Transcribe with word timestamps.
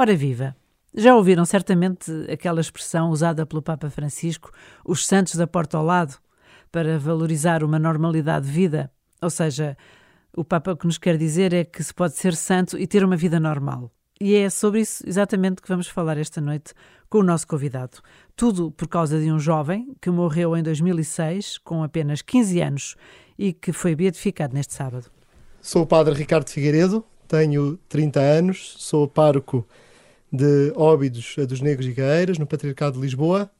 Ora 0.00 0.16
viva! 0.16 0.56
Já 0.94 1.14
ouviram 1.14 1.44
certamente 1.44 2.10
aquela 2.32 2.62
expressão 2.62 3.10
usada 3.10 3.44
pelo 3.44 3.60
Papa 3.60 3.90
Francisco, 3.90 4.50
os 4.82 5.06
santos 5.06 5.34
da 5.34 5.46
porta 5.46 5.76
ao 5.76 5.84
lado, 5.84 6.16
para 6.72 6.98
valorizar 6.98 7.62
uma 7.62 7.78
normalidade 7.78 8.46
de 8.46 8.50
vida? 8.50 8.90
Ou 9.20 9.28
seja, 9.28 9.76
o 10.34 10.42
Papa 10.42 10.72
o 10.72 10.76
que 10.78 10.86
nos 10.86 10.96
quer 10.96 11.18
dizer 11.18 11.52
é 11.52 11.64
que 11.64 11.84
se 11.84 11.92
pode 11.92 12.16
ser 12.16 12.34
santo 12.34 12.78
e 12.78 12.86
ter 12.86 13.04
uma 13.04 13.14
vida 13.14 13.38
normal. 13.38 13.92
E 14.18 14.36
é 14.36 14.48
sobre 14.48 14.80
isso 14.80 15.06
exatamente 15.06 15.60
que 15.60 15.68
vamos 15.68 15.86
falar 15.86 16.16
esta 16.16 16.40
noite 16.40 16.72
com 17.10 17.18
o 17.18 17.22
nosso 17.22 17.46
convidado. 17.46 17.98
Tudo 18.34 18.70
por 18.70 18.88
causa 18.88 19.20
de 19.20 19.30
um 19.30 19.38
jovem 19.38 19.94
que 20.00 20.08
morreu 20.08 20.56
em 20.56 20.62
2006, 20.62 21.58
com 21.58 21.82
apenas 21.82 22.22
15 22.22 22.60
anos, 22.62 22.96
e 23.38 23.52
que 23.52 23.70
foi 23.70 23.94
beatificado 23.94 24.54
neste 24.54 24.72
sábado. 24.72 25.10
Sou 25.60 25.82
o 25.82 25.86
padre 25.86 26.14
Ricardo 26.14 26.48
Figueiredo, 26.48 27.04
tenho 27.28 27.76
30 27.86 28.18
anos, 28.18 28.76
sou 28.78 29.06
pároco 29.06 29.68
de 30.32 30.72
Óbidos 30.76 31.36
dos 31.48 31.60
Negros 31.60 31.86
e 31.86 31.92
Gaeiras, 31.92 32.38
no 32.38 32.46
Patriarcado 32.46 32.96
de 32.96 33.02
Lisboa, 33.02 33.50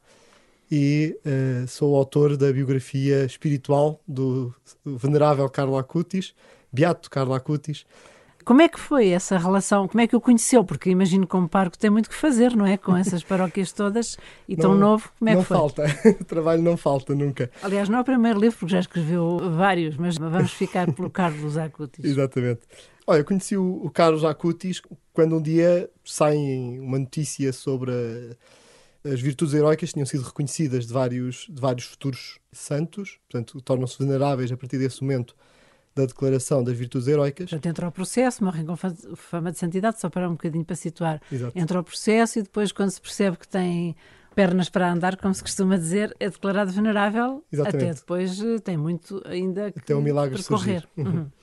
e 0.71 1.17
uh, 1.25 1.67
sou 1.67 1.95
autor 1.95 2.37
da 2.37 2.51
biografia 2.51 3.25
espiritual 3.25 3.99
do 4.07 4.53
venerável 4.85 5.49
Carlo 5.49 5.77
Acutis, 5.77 6.33
Beato 6.71 7.09
Carlo 7.09 7.33
Acutis. 7.33 7.85
Como 8.45 8.61
é 8.61 8.67
que 8.67 8.79
foi 8.79 9.09
essa 9.09 9.37
relação? 9.37 9.87
Como 9.87 10.01
é 10.01 10.07
que 10.07 10.15
o 10.15 10.21
conheceu? 10.21 10.63
Porque 10.63 10.89
imagino 10.89 11.25
que 11.25 11.31
como 11.31 11.47
pároco 11.47 11.77
tem 11.77 11.89
muito 11.89 12.09
que 12.09 12.15
fazer, 12.15 12.55
não 12.55 12.65
é? 12.65 12.75
Com 12.75 12.95
essas 12.97 13.23
paróquias 13.23 13.71
todas 13.71 14.17
e 14.47 14.55
tão 14.55 14.73
novo, 14.73 15.11
como 15.19 15.29
é 15.29 15.35
que 15.35 15.43
foi? 15.43 15.57
Não 15.57 15.69
falta, 15.69 15.83
trabalho 16.25 16.61
não 16.61 16.77
falta 16.77 17.13
nunca. 17.13 17.51
Aliás, 17.61 17.87
não 17.87 17.99
é 17.99 18.01
o 18.01 18.05
primeiro 18.05 18.39
livro, 18.39 18.57
porque 18.57 18.71
já 18.71 18.79
escreveu 18.79 19.39
vários, 19.55 19.95
mas 19.97 20.17
vamos 20.17 20.51
ficar 20.53 20.91
pelo 20.91 21.09
Carlos 21.11 21.57
Acutis. 21.57 22.03
Exatamente. 22.03 22.61
Olha, 23.05 23.19
eu 23.19 23.25
conheci 23.25 23.57
o, 23.57 23.81
o 23.83 23.89
Carlos 23.91 24.23
Acutis 24.23 24.81
quando 25.13 25.35
um 25.35 25.41
dia 25.41 25.89
sai 26.03 26.37
uma 26.79 26.99
notícia 26.99 27.51
sobre 27.53 27.91
a, 27.91 29.11
as 29.11 29.19
virtudes 29.19 29.53
heróicas 29.53 29.89
que 29.89 29.93
tinham 29.93 30.05
sido 30.05 30.23
reconhecidas 30.23 30.85
de 30.85 30.93
vários, 30.93 31.47
de 31.49 31.59
vários 31.59 31.85
futuros 31.85 32.39
santos, 32.51 33.19
portanto, 33.29 33.61
tornam-se 33.61 33.97
veneráveis 33.97 34.51
a 34.51 34.57
partir 34.57 34.77
desse 34.77 35.01
momento 35.01 35.35
da 35.95 36.05
declaração 36.05 36.63
das 36.63 36.77
virtudes 36.77 37.07
heróicas. 37.07 37.49
Portanto, 37.49 37.65
entra 37.65 37.87
o 37.87 37.91
processo, 37.91 38.43
morrem 38.43 38.65
com 38.65 38.75
fama 38.75 39.51
de 39.51 39.57
santidade, 39.57 39.99
só 39.99 40.09
para 40.09 40.27
um 40.29 40.33
bocadinho 40.33 40.63
para 40.63 40.75
situar. 40.75 41.21
Exato. 41.31 41.57
Entra 41.57 41.79
o 41.79 41.83
processo 41.83 42.39
e 42.39 42.41
depois, 42.43 42.71
quando 42.71 42.91
se 42.91 43.01
percebe 43.01 43.37
que 43.37 43.47
tem 43.47 43.95
pernas 44.33 44.69
para 44.69 44.91
andar, 44.91 45.17
como 45.17 45.33
se 45.33 45.41
costuma 45.41 45.77
dizer, 45.77 46.15
é 46.19 46.29
declarado 46.29 46.71
venerável. 46.71 47.43
Exatamente. 47.51 47.83
Até 47.83 47.93
depois 47.93 48.41
eh, 48.41 48.59
tem 48.59 48.77
muito 48.77 49.21
ainda 49.25 49.71
que 49.71 49.79
Até 49.79 49.95
um 49.95 50.01
milagre 50.01 50.37
percorrer. 50.37 50.87
Uhum. 50.97 51.05
Uhum. 51.05 51.31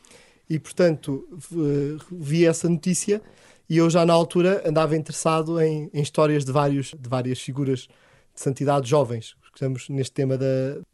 E, 0.50 0.58
portanto, 0.58 1.28
vi 2.10 2.46
essa 2.46 2.70
notícia 2.70 3.20
e 3.68 3.76
eu 3.76 3.90
já 3.90 4.06
na 4.06 4.12
altura 4.12 4.62
andava 4.66 4.96
interessado 4.96 5.60
em, 5.60 5.90
em 5.92 6.00
histórias 6.00 6.44
de, 6.44 6.52
vários, 6.52 6.94
de 6.98 7.08
várias 7.08 7.40
figuras 7.40 7.80
de 7.80 8.40
santidade 8.40 8.88
jovens. 8.88 9.36
Estamos 9.54 9.88
neste 9.88 10.12
tema 10.12 10.38
da, 10.38 10.46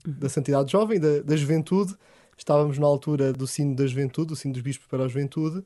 da 0.06 0.28
santidade 0.28 0.72
jovem, 0.72 0.98
da, 0.98 1.20
da 1.20 1.36
juventude. 1.36 1.94
Estávamos 2.36 2.78
na 2.78 2.86
altura 2.86 3.32
do 3.32 3.46
sino 3.46 3.76
da 3.76 3.86
juventude, 3.86 4.28
do 4.28 4.36
sino 4.36 4.54
dos 4.54 4.62
bispos 4.62 4.88
para 4.88 5.04
a 5.04 5.08
juventude, 5.08 5.64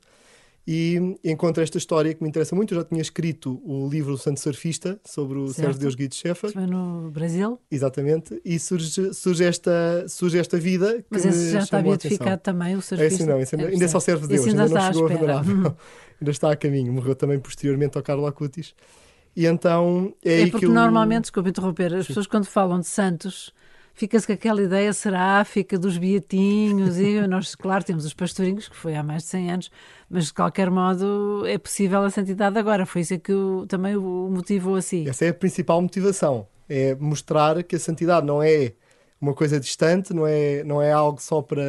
e 0.71 1.19
encontro 1.25 1.63
esta 1.63 1.79
história 1.79 2.13
que 2.13 2.23
me 2.23 2.29
interessa 2.29 2.55
muito. 2.55 2.75
Eu 2.75 2.81
já 2.81 2.85
tinha 2.85 3.01
escrito 3.01 3.59
o 3.65 3.89
livro 3.89 4.19
Santo 4.19 4.39
Surfista 4.39 5.01
sobre 5.03 5.39
o 5.39 5.47
certo. 5.47 5.61
Sérgio 5.63 5.81
Deus 5.81 5.95
Guido 5.95 6.15
Schaeffer. 6.15 6.53
Foi 6.53 6.67
no 6.67 7.11
Brasil? 7.11 7.59
Exatamente. 7.71 8.39
E 8.45 8.59
surge, 8.59 9.15
surge, 9.15 9.45
esta, 9.45 10.05
surge 10.07 10.37
esta 10.37 10.59
vida. 10.59 11.03
Mas 11.09 11.25
esse 11.25 11.53
já 11.53 11.61
está 11.61 11.81
beatificado 11.81 12.43
também, 12.43 12.77
o 12.77 12.83
Surfista? 12.83 13.15
Esse 13.15 13.25
não, 13.25 13.41
esse 13.41 13.57
ainda, 13.57 13.71
é, 13.71 13.73
ainda 13.73 13.89
só 13.89 13.99
serve 13.99 14.27
Deus, 14.27 14.47
ainda, 14.47 14.65
ainda 14.65 14.75
não 14.75 14.93
chegou 14.93 15.07
a 15.07 15.09
venerável. 15.09 15.57
Hum. 15.57 15.75
ainda 16.21 16.31
está 16.31 16.53
a 16.53 16.57
caminho. 16.57 16.93
Morreu 16.93 17.15
também 17.15 17.39
posteriormente 17.39 17.97
ao 17.97 18.03
Carlo 18.03 18.27
Acutis. 18.27 18.75
E 19.35 19.47
então 19.47 20.15
é, 20.23 20.43
é 20.43 20.51
porque 20.51 20.67
eu... 20.67 20.71
normalmente, 20.71 21.23
desculpe 21.23 21.49
interromper, 21.49 21.95
as 21.95 22.03
Sim. 22.03 22.09
pessoas 22.09 22.27
quando 22.27 22.45
falam 22.45 22.79
de 22.79 22.87
santos 22.87 23.55
fica-se 23.99 24.29
com 24.29 24.33
aquela 24.33 24.63
ideia 24.63 24.93
seráfica 24.93 25.77
dos 25.77 25.99
beatinhos 25.99 26.99
e 26.99 27.27
nós, 27.27 27.57
claro, 27.57 27.83
temos 27.83 28.05
os 28.05 28.15
pastorinhos, 28.15 28.69
que 28.69 28.77
foi 28.77 28.95
há 28.95 29.03
mais 29.03 29.25
de 29.25 29.31
100 29.31 29.51
anos, 29.51 29.71
mas 30.09 30.27
de 30.27 30.35
qualquer 30.35 30.71
modo 30.71 31.45
é 31.45 31.59
possível 31.59 32.05
a 32.05 32.11
santidade 32.11 32.57
agora. 32.57 32.87
Foi 32.87 33.01
isso 33.01 33.19
que 33.19 33.33
o, 33.33 33.67
também 33.67 33.97
o 33.97 34.29
motivou 34.31 34.77
assim. 34.77 35.09
Essa 35.09 35.25
é 35.25 35.29
a 35.31 35.35
principal 35.35 35.83
motivação, 35.83 36.47
é 36.69 36.95
mostrar 36.95 37.61
que 37.65 37.75
a 37.75 37.79
santidade 37.79 38.25
não 38.25 38.41
é 38.41 38.73
uma 39.21 39.35
coisa 39.35 39.59
distante, 39.59 40.15
não 40.15 40.25
é, 40.25 40.63
não 40.63 40.81
é 40.81 40.93
algo 40.93 41.21
só 41.21 41.43
para. 41.43 41.61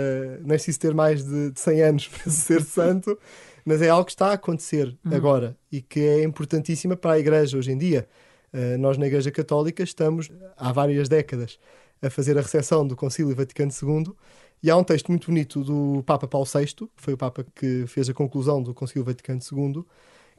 Não 0.42 0.54
é 0.54 0.58
preciso 0.58 0.80
ter 0.80 0.94
mais 0.94 1.26
de, 1.26 1.50
de 1.50 1.60
100 1.60 1.82
anos 1.82 2.08
para 2.14 2.32
ser 2.32 2.62
santo, 2.62 3.18
mas 3.66 3.82
é 3.82 3.90
algo 3.90 4.06
que 4.06 4.12
está 4.12 4.28
a 4.28 4.34
acontecer 4.34 4.96
uhum. 5.04 5.16
agora 5.16 5.58
e 5.72 5.82
que 5.82 6.00
é 6.00 6.24
importantíssima 6.24 6.96
para 6.96 7.14
a 7.14 7.20
Igreja 7.20 7.58
hoje 7.58 7.72
em 7.72 7.78
dia. 7.78 8.08
Uh, 8.54 8.78
nós, 8.80 9.00
na 9.00 9.08
Igreja 9.08 9.32
Católica, 9.32 9.82
estamos 9.82 10.30
há 10.58 10.72
várias 10.72 11.10
décadas 11.10 11.60
a 12.02 12.10
fazer 12.10 12.38
a 12.38 12.42
recepção 12.42 12.86
do 12.86 12.96
Concílio 12.96 13.36
Vaticano 13.36 13.72
II. 13.72 14.14
E 14.62 14.70
há 14.70 14.76
um 14.76 14.84
texto 14.84 15.08
muito 15.10 15.28
bonito 15.28 15.64
do 15.64 16.04
Papa 16.06 16.28
Paulo 16.28 16.46
VI, 16.46 16.66
que 16.66 16.88
foi 16.98 17.14
o 17.14 17.18
Papa 17.18 17.46
que 17.56 17.86
fez 17.88 18.10
a 18.10 18.14
conclusão 18.14 18.62
do 18.62 18.74
Concílio 18.74 19.06
Vaticano 19.06 19.40
II, 19.40 19.84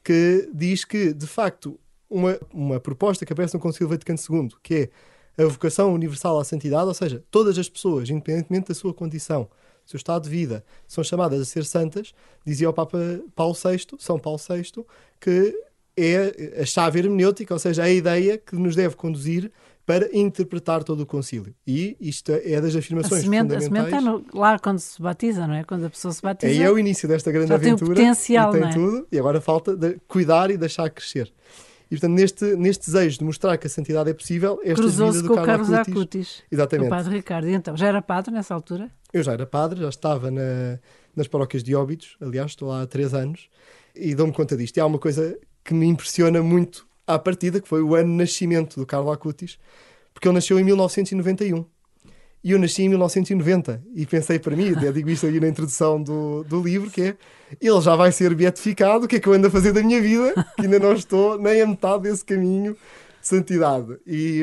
que 0.04 0.50
diz 0.54 0.84
que, 0.84 1.12
de 1.12 1.26
facto, 1.26 1.78
uma, 2.08 2.38
uma 2.52 2.80
proposta 2.80 3.24
que 3.24 3.32
aparece 3.32 3.54
no 3.54 3.60
Concílio 3.60 3.88
Vaticano 3.88 4.18
II, 4.18 4.48
que 4.62 4.90
é 5.38 5.42
a 5.42 5.46
vocação 5.46 5.94
universal 5.94 6.38
à 6.38 6.44
santidade, 6.44 6.86
ou 6.86 6.94
seja, 6.94 7.24
todas 7.30 7.56
as 7.56 7.68
pessoas, 7.68 8.10
independentemente 8.10 8.68
da 8.68 8.74
sua 8.74 8.92
condição, 8.92 9.48
seu 9.86 9.96
estado 9.96 10.24
de 10.24 10.30
vida, 10.30 10.64
são 10.86 11.02
chamadas 11.02 11.40
a 11.40 11.44
ser 11.44 11.64
santas, 11.64 12.12
dizia 12.44 12.68
o 12.68 12.72
Papa 12.72 12.98
Paulo 13.34 13.54
VI, 13.54 13.96
São 13.98 14.18
Paulo 14.18 14.38
VI, 14.38 14.84
que 15.18 15.54
é 15.96 16.60
a 16.60 16.64
chave 16.64 17.00
hermenêutica, 17.00 17.54
ou 17.54 17.58
seja, 17.58 17.82
a 17.82 17.90
ideia 17.90 18.38
que 18.38 18.54
nos 18.56 18.76
deve 18.76 18.96
conduzir 18.96 19.50
para 19.90 20.08
interpretar 20.16 20.84
todo 20.84 21.00
o 21.00 21.06
concílio. 21.06 21.52
E 21.66 21.96
isto 22.00 22.30
é 22.30 22.60
das 22.60 22.76
afirmações 22.76 23.22
a 23.22 23.24
semente, 23.24 23.54
fundamentais. 23.54 23.64
A 23.64 23.68
semente 23.68 23.88
está 23.88 24.00
no, 24.00 24.40
lá 24.40 24.56
quando 24.56 24.78
se 24.78 25.02
batiza, 25.02 25.48
não 25.48 25.54
é? 25.54 25.64
Quando 25.64 25.86
a 25.86 25.90
pessoa 25.90 26.14
se 26.14 26.22
batiza. 26.22 26.52
Aí 26.52 26.62
é 26.62 26.70
o 26.70 26.78
início 26.78 27.08
desta 27.08 27.32
grande 27.32 27.52
aventura. 27.52 27.92
Tem 27.96 28.04
o 28.04 28.10
potencial, 28.10 28.54
e 28.54 28.60
tem 28.60 28.68
é? 28.68 28.72
tudo. 28.72 29.08
E 29.10 29.18
agora 29.18 29.40
falta 29.40 29.76
cuidar 30.06 30.48
e 30.48 30.56
deixar 30.56 30.88
crescer. 30.90 31.32
E 31.90 31.96
portanto, 31.96 32.12
neste, 32.12 32.44
neste 32.54 32.86
desejo 32.86 33.18
de 33.18 33.24
mostrar 33.24 33.58
que 33.58 33.66
a 33.66 33.70
santidade 33.70 34.08
é 34.08 34.14
possível, 34.14 34.60
esta 34.62 34.76
Cruzou-se 34.76 35.22
com 35.22 35.26
do 35.26 35.32
o 35.32 35.44
Carlos 35.44 35.72
Acutis, 35.72 35.92
Acutis. 35.92 36.42
Exatamente. 36.52 36.86
O 36.86 36.90
padre 36.90 37.16
Ricardo. 37.16 37.48
E 37.48 37.52
então, 37.52 37.76
já 37.76 37.88
era 37.88 38.00
padre 38.00 38.32
nessa 38.32 38.54
altura? 38.54 38.88
Eu 39.12 39.24
já 39.24 39.32
era 39.32 39.44
padre, 39.44 39.80
já 39.80 39.88
estava 39.88 40.30
na, 40.30 40.78
nas 41.16 41.26
paróquias 41.26 41.64
de 41.64 41.74
Óbidos, 41.74 42.16
aliás, 42.20 42.52
estou 42.52 42.68
lá 42.68 42.82
há 42.82 42.86
três 42.86 43.12
anos, 43.12 43.48
e 43.92 44.14
dou-me 44.14 44.32
conta 44.32 44.56
disto. 44.56 44.76
E 44.76 44.80
há 44.80 44.86
uma 44.86 45.00
coisa 45.00 45.36
que 45.64 45.74
me 45.74 45.86
impressiona 45.86 46.40
muito 46.40 46.86
à 47.14 47.18
partida, 47.18 47.60
que 47.60 47.68
foi 47.68 47.82
o 47.82 47.94
ano 47.94 48.10
de 48.10 48.16
nascimento 48.16 48.78
do 48.78 48.86
Carlos 48.86 49.12
Acutis, 49.12 49.58
porque 50.12 50.28
ele 50.28 50.34
nasceu 50.34 50.58
em 50.58 50.64
1991. 50.64 51.64
E 52.42 52.52
eu 52.52 52.58
nasci 52.58 52.82
em 52.82 52.88
1990 52.88 53.82
e 53.94 54.06
pensei 54.06 54.38
para 54.38 54.56
mim, 54.56 54.70
até 54.70 54.90
digo 54.90 55.10
isto 55.10 55.26
aí 55.26 55.38
na 55.38 55.48
introdução 55.48 56.02
do, 56.02 56.42
do 56.44 56.62
livro, 56.62 56.90
que 56.90 57.02
é 57.02 57.16
ele 57.60 57.80
já 57.82 57.94
vai 57.94 58.10
ser 58.12 58.34
beatificado, 58.34 59.04
o 59.04 59.08
que 59.08 59.16
é 59.16 59.20
que 59.20 59.28
eu 59.28 59.34
ando 59.34 59.48
a 59.48 59.50
fazer 59.50 59.72
da 59.72 59.82
minha 59.82 60.00
vida? 60.00 60.32
Que 60.56 60.62
ainda 60.62 60.78
não 60.78 60.94
estou 60.94 61.38
nem 61.38 61.60
a 61.60 61.66
metade 61.66 62.04
desse 62.04 62.24
caminho 62.24 62.72
de 63.20 63.26
santidade. 63.26 63.98
E, 64.06 64.42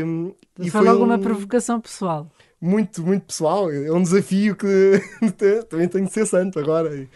e 0.60 0.70
foi 0.70 0.82
logo 0.82 1.02
um, 1.02 1.06
uma 1.06 1.18
provocação 1.18 1.82
pessoal. 1.82 2.30
Muito, 2.62 3.02
muito 3.02 3.26
pessoal. 3.26 3.72
É 3.72 3.92
um 3.92 4.02
desafio 4.02 4.56
que 4.56 5.02
também 5.68 5.88
tenho 5.88 6.06
de 6.06 6.14
ser 6.14 6.28
santo 6.28 6.60
agora. 6.60 6.96
E, 6.96 7.08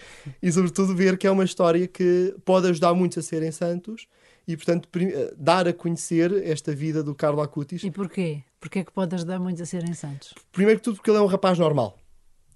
e 0.41 0.51
sobretudo 0.51 0.95
ver 0.95 1.16
que 1.16 1.28
é 1.28 1.31
uma 1.31 1.44
história 1.44 1.88
que 1.88 2.33
pode 2.44 2.68
ajudar 2.68 2.95
muitos 2.95 3.19
a 3.19 3.22
serem 3.22 3.51
santos 3.51 4.07
e, 4.51 4.57
portanto, 4.57 4.88
eh, 4.95 5.34
dar 5.38 5.67
a 5.67 5.73
conhecer 5.73 6.31
esta 6.45 6.73
vida 6.73 7.03
do 7.03 7.16
Carlo 7.16 7.41
Acutis. 7.41 7.84
E 7.84 7.91
porquê? 7.91 8.44
Porquê 8.59 8.79
é 8.79 8.84
que 8.84 8.91
pode 8.91 9.16
ajudar 9.16 9.39
muito 9.39 9.62
a 9.62 9.66
serem 9.66 9.94
santos? 9.94 10.34
Primeiro 10.51 10.79
que 10.79 10.84
tudo 10.84 10.97
porque 10.97 11.09
ele 11.09 11.17
é 11.17 11.22
um 11.22 11.25
rapaz 11.25 11.57
normal. 11.57 11.97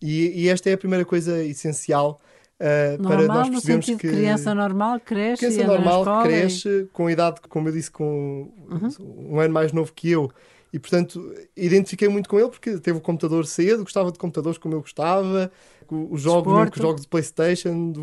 E, 0.02 0.44
e 0.44 0.50
esta 0.50 0.70
é 0.70 0.74
a 0.74 0.78
primeira 0.78 1.06
coisa 1.06 1.44
essencial 1.44 2.22
uh, 2.60 3.02
normal, 3.02 3.18
para 3.18 3.28
nós 3.28 3.50
percebermos 3.50 3.86
que... 3.86 3.96
criança 3.96 4.54
normal 4.54 5.00
cresce 5.00 5.46
criança 5.48 5.68
normal 5.68 6.24
cresce 6.24 6.70
e... 6.70 6.86
com 6.88 7.10
idade, 7.10 7.42
como 7.50 7.70
eu 7.70 7.74
disse, 7.74 7.90
com 7.90 8.52
uhum. 8.70 9.34
um 9.36 9.40
ano 9.40 9.54
mais 9.54 9.72
novo 9.72 9.92
que 9.94 10.12
eu. 10.12 10.32
E, 10.72 10.80
portanto, 10.80 11.34
identifiquei 11.56 12.10
muito 12.10 12.28
com 12.28 12.38
ele 12.38 12.50
porque 12.50 12.78
teve 12.80 12.98
o 12.98 13.02
computador 13.02 13.46
cedo, 13.46 13.84
gostava 13.84 14.12
de 14.12 14.20
computadores 14.20 14.58
como 14.58 14.76
eu 14.76 14.82
gostava, 14.82 15.50
os 15.94 16.22
jogos, 16.22 16.70
os 16.76 16.82
jogos 16.82 17.02
de 17.02 17.08
Playstation, 17.08 17.94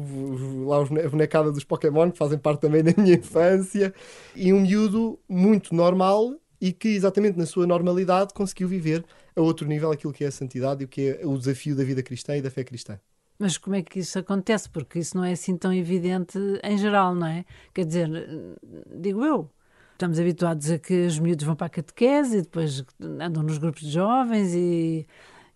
lá 0.66 0.82
a 0.82 1.08
bonecada 1.08 1.50
dos 1.50 1.64
Pokémon, 1.64 2.10
que 2.10 2.18
fazem 2.18 2.38
parte 2.38 2.60
também 2.60 2.82
da 2.84 2.92
minha 2.96 3.16
infância. 3.16 3.94
E 4.36 4.52
um 4.52 4.60
miúdo 4.60 5.18
muito 5.28 5.74
normal 5.74 6.34
e 6.60 6.72
que, 6.72 6.88
exatamente 6.88 7.36
na 7.36 7.46
sua 7.46 7.66
normalidade, 7.66 8.32
conseguiu 8.34 8.68
viver 8.68 9.04
a 9.34 9.40
outro 9.40 9.66
nível 9.66 9.90
aquilo 9.90 10.12
que 10.12 10.24
é 10.24 10.28
a 10.28 10.30
santidade 10.30 10.82
e 10.82 10.84
o 10.84 10.88
que 10.88 11.08
é 11.08 11.26
o 11.26 11.36
desafio 11.36 11.74
da 11.74 11.82
vida 11.82 12.02
cristã 12.02 12.36
e 12.36 12.42
da 12.42 12.50
fé 12.50 12.62
cristã. 12.62 13.00
Mas 13.38 13.58
como 13.58 13.74
é 13.74 13.82
que 13.82 13.98
isso 13.98 14.18
acontece? 14.18 14.70
Porque 14.70 15.00
isso 15.00 15.16
não 15.16 15.24
é 15.24 15.32
assim 15.32 15.56
tão 15.56 15.72
evidente 15.72 16.38
em 16.62 16.78
geral, 16.78 17.14
não 17.14 17.26
é? 17.26 17.44
Quer 17.74 17.84
dizer, 17.84 18.08
digo 18.94 19.24
eu, 19.24 19.50
estamos 19.92 20.20
habituados 20.20 20.70
a 20.70 20.78
que 20.78 21.06
os 21.06 21.18
miúdos 21.18 21.44
vão 21.44 21.56
para 21.56 21.66
a 21.66 21.70
catequese 21.70 22.38
e 22.38 22.42
depois 22.42 22.84
andam 23.00 23.42
nos 23.42 23.58
grupos 23.58 23.82
de 23.82 23.90
jovens 23.90 24.54
e, 24.54 25.06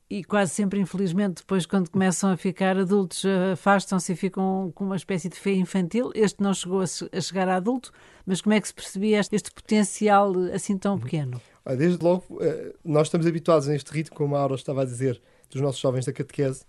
e 0.08 0.22
quase 0.22 0.52
sempre, 0.52 0.78
infelizmente, 0.80 1.38
depois, 1.38 1.66
quando 1.66 1.90
começam 1.90 2.30
a 2.30 2.36
ficar 2.36 2.78
adultos, 2.78 3.24
afastam-se 3.52 4.12
e 4.12 4.16
ficam 4.16 4.70
com 4.74 4.84
uma 4.84 4.96
espécie 4.96 5.28
de 5.28 5.36
fé 5.36 5.52
infantil. 5.52 6.12
Este 6.14 6.40
não 6.40 6.54
chegou 6.54 6.80
a, 6.80 7.20
chegar 7.20 7.48
a 7.48 7.56
adulto, 7.56 7.90
mas 8.24 8.40
como 8.40 8.54
é 8.54 8.60
que 8.60 8.68
se 8.68 8.74
percebia 8.74 9.18
este 9.18 9.50
potencial 9.50 10.32
assim 10.54 10.78
tão 10.78 10.98
pequeno? 10.98 11.40
Desde 11.76 12.02
logo, 12.04 12.24
eh, 12.40 12.72
nós 12.84 13.08
estamos 13.08 13.26
habituados 13.26 13.66
neste 13.66 13.90
ritmo, 13.90 14.14
como 14.16 14.36
a 14.36 14.40
Aura 14.40 14.54
estava 14.54 14.82
a 14.82 14.84
dizer, 14.84 15.20
dos 15.50 15.60
nossos 15.60 15.80
jovens 15.80 16.04
da 16.04 16.12
catequese, 16.12 16.64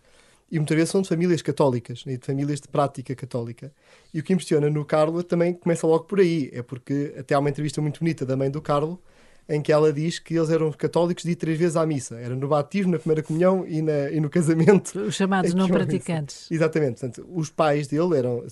e 0.52 0.58
muitas 0.58 0.76
vezes 0.76 0.90
são 0.90 1.04
de 1.04 1.10
famílias 1.10 1.42
católicas, 1.44 2.06
né, 2.06 2.18
de 2.18 2.26
famílias 2.26 2.60
de 2.60 2.68
prática 2.68 3.14
católica. 3.14 3.72
E 4.12 4.20
o 4.20 4.24
que 4.24 4.34
impressiona 4.34 4.70
no 4.70 4.84
Carlo 4.84 5.22
também 5.22 5.54
começa 5.54 5.86
logo 5.86 6.06
por 6.06 6.20
aí, 6.20 6.50
é 6.52 6.64
porque 6.64 7.14
até 7.20 7.36
há 7.36 7.40
uma 7.40 7.50
entrevista 7.50 7.82
muito 7.82 8.00
bonita 8.00 8.26
da 8.26 8.36
mãe 8.36 8.50
do 8.50 8.62
Carlo, 8.62 9.00
em 9.50 9.62
que 9.62 9.72
ela 9.72 9.94
diz 9.94 10.20
que 10.20 10.36
eles 10.36 10.50
eram 10.50 10.72
católicos 10.72 11.24
de 11.24 11.32
ir 11.32 11.36
três 11.36 11.58
vezes 11.58 11.76
à 11.76 11.86
missa. 11.86 12.16
Era 12.16 12.36
no 12.36 12.48
batismo, 12.48 12.92
na 12.92 13.00
primeira 13.00 13.24
comunhão 13.24 13.66
e, 13.66 13.82
na, 13.82 14.12
e 14.12 14.20
no 14.20 14.30
casamento. 14.30 15.00
Os 15.00 15.16
chamados 15.16 15.54
não 15.56 15.68
praticantes. 15.68 16.52
Exatamente. 16.52 17.00
Portanto, 17.00 17.26
os 17.34 17.50
pais 17.50 17.88
dele 17.88 18.18
eram... 18.18 18.44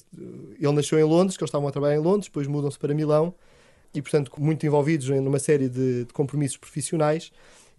Ele 0.60 0.72
nasceu 0.72 0.98
em 0.98 1.04
Londres, 1.04 1.36
que 1.36 1.44
eles 1.44 1.50
estavam 1.50 1.68
a 1.68 1.72
trabalhar 1.72 1.96
em 1.96 2.02
Londres, 2.02 2.28
depois 2.28 2.48
mudam-se 2.48 2.80
para 2.80 2.94
Milão 2.94 3.34
e, 3.94 4.02
portanto, 4.02 4.32
muito 4.38 4.66
envolvidos 4.66 5.10
numa 5.10 5.40
série 5.40 5.70
de, 5.70 6.06
de 6.06 6.14
compromissos 6.14 6.58
profissionais 6.58 7.32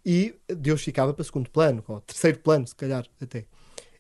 e 0.05 0.35
Deus 0.47 0.83
ficava 0.83 1.13
para 1.13 1.25
segundo 1.25 1.51
plano, 1.51 1.83
ou 1.89 2.01
terceiro 2.01 2.39
plano, 2.39 2.65
se 2.65 2.77
calhar, 2.77 3.05
até. 3.21 3.45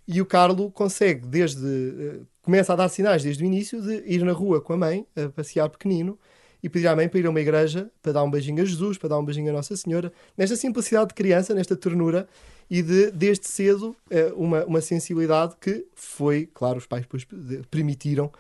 E 0.06 0.20
o 0.20 0.26
Carlo 0.26 0.70
consegue, 0.70 1.26
desde... 1.26 1.66
Eh, 1.66 2.20
começa 2.42 2.72
a 2.72 2.76
dar 2.76 2.88
sinais 2.88 3.24
desde 3.24 3.42
o 3.42 3.46
início 3.46 3.82
de 3.82 4.04
ir 4.06 4.22
na 4.22 4.30
rua 4.30 4.60
com 4.60 4.72
a 4.72 4.76
mãe, 4.76 5.04
a 5.16 5.28
passear 5.28 5.68
pequenino, 5.68 6.16
e 6.62 6.68
pedir 6.68 6.88
à 6.88 6.96
mãe 6.96 7.08
para 7.08 7.20
ir 7.20 7.26
a 7.26 7.30
uma 7.30 7.40
igreja 7.40 7.90
para 8.02 8.12
dar 8.12 8.24
um 8.24 8.30
beijinho 8.30 8.62
a 8.62 8.64
Jesus, 8.64 8.98
para 8.98 9.10
dar 9.10 9.18
um 9.18 9.24
beijinho 9.24 9.50
a 9.50 9.52
Nossa 9.52 9.76
Senhora, 9.76 10.12
nesta 10.36 10.56
simplicidade 10.56 11.08
de 11.08 11.14
criança, 11.14 11.54
nesta 11.54 11.76
ternura 11.76 12.28
e 12.68 12.82
de, 12.82 13.10
desde 13.10 13.46
cedo, 13.46 13.94
eh, 14.10 14.32
uma, 14.34 14.64
uma 14.64 14.80
sensibilidade 14.80 15.54
que 15.60 15.86
foi, 15.94 16.48
claro, 16.52 16.78
os 16.78 16.86
pais 16.86 17.02
depois 17.02 17.26
permitiram 17.70 18.30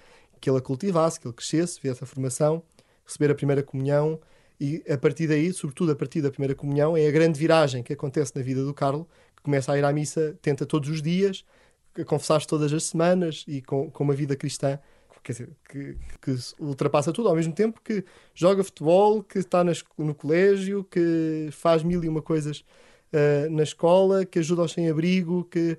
que 0.40 0.50
ele 0.50 0.58
a 0.58 0.60
cultivasse, 0.60 1.20
que 1.20 1.26
ele 1.26 1.34
crescesse, 1.34 1.78
viesse 1.80 2.02
a 2.02 2.06
formação, 2.06 2.62
receber 3.04 3.30
a 3.30 3.34
primeira 3.34 3.62
comunhão 3.62 4.18
e 4.60 4.82
a 4.88 4.96
partir 4.96 5.26
daí, 5.26 5.52
sobretudo 5.52 5.92
a 5.92 5.96
partir 5.96 6.22
da 6.22 6.30
primeira 6.30 6.54
comunhão, 6.54 6.96
é 6.96 7.06
a 7.06 7.10
grande 7.10 7.38
viragem 7.38 7.82
que 7.82 7.92
acontece 7.92 8.32
na 8.34 8.42
vida 8.42 8.64
do 8.64 8.72
Carlo, 8.72 9.06
que 9.36 9.42
começa 9.42 9.72
a 9.72 9.78
ir 9.78 9.84
à 9.84 9.92
missa, 9.92 10.36
tenta 10.40 10.64
todos 10.64 10.88
os 10.88 11.02
dias, 11.02 11.44
a 11.98 12.04
confessar-se 12.04 12.46
todas 12.46 12.72
as 12.72 12.84
semanas 12.84 13.44
e 13.46 13.60
com, 13.60 13.90
com 13.90 14.04
uma 14.04 14.14
vida 14.14 14.34
cristã 14.34 14.78
quer 15.26 15.32
dizer, 15.32 15.50
que, 15.68 15.96
que, 16.22 16.38
ultrapassa 16.60 17.12
tudo, 17.12 17.28
ao 17.28 17.34
mesmo 17.34 17.52
tempo 17.52 17.80
que 17.82 18.04
joga 18.32 18.62
futebol, 18.62 19.24
que 19.24 19.40
está 19.40 19.64
nas, 19.64 19.82
no 19.98 20.14
colégio, 20.14 20.84
que 20.84 21.48
faz 21.50 21.82
mil 21.82 22.02
e 22.04 22.08
uma 22.08 22.22
coisas 22.22 22.60
uh, 23.12 23.50
na 23.50 23.64
escola, 23.64 24.24
que 24.24 24.38
ajuda 24.38 24.62
aos 24.62 24.72
sem-abrigo, 24.72 25.44
que 25.50 25.76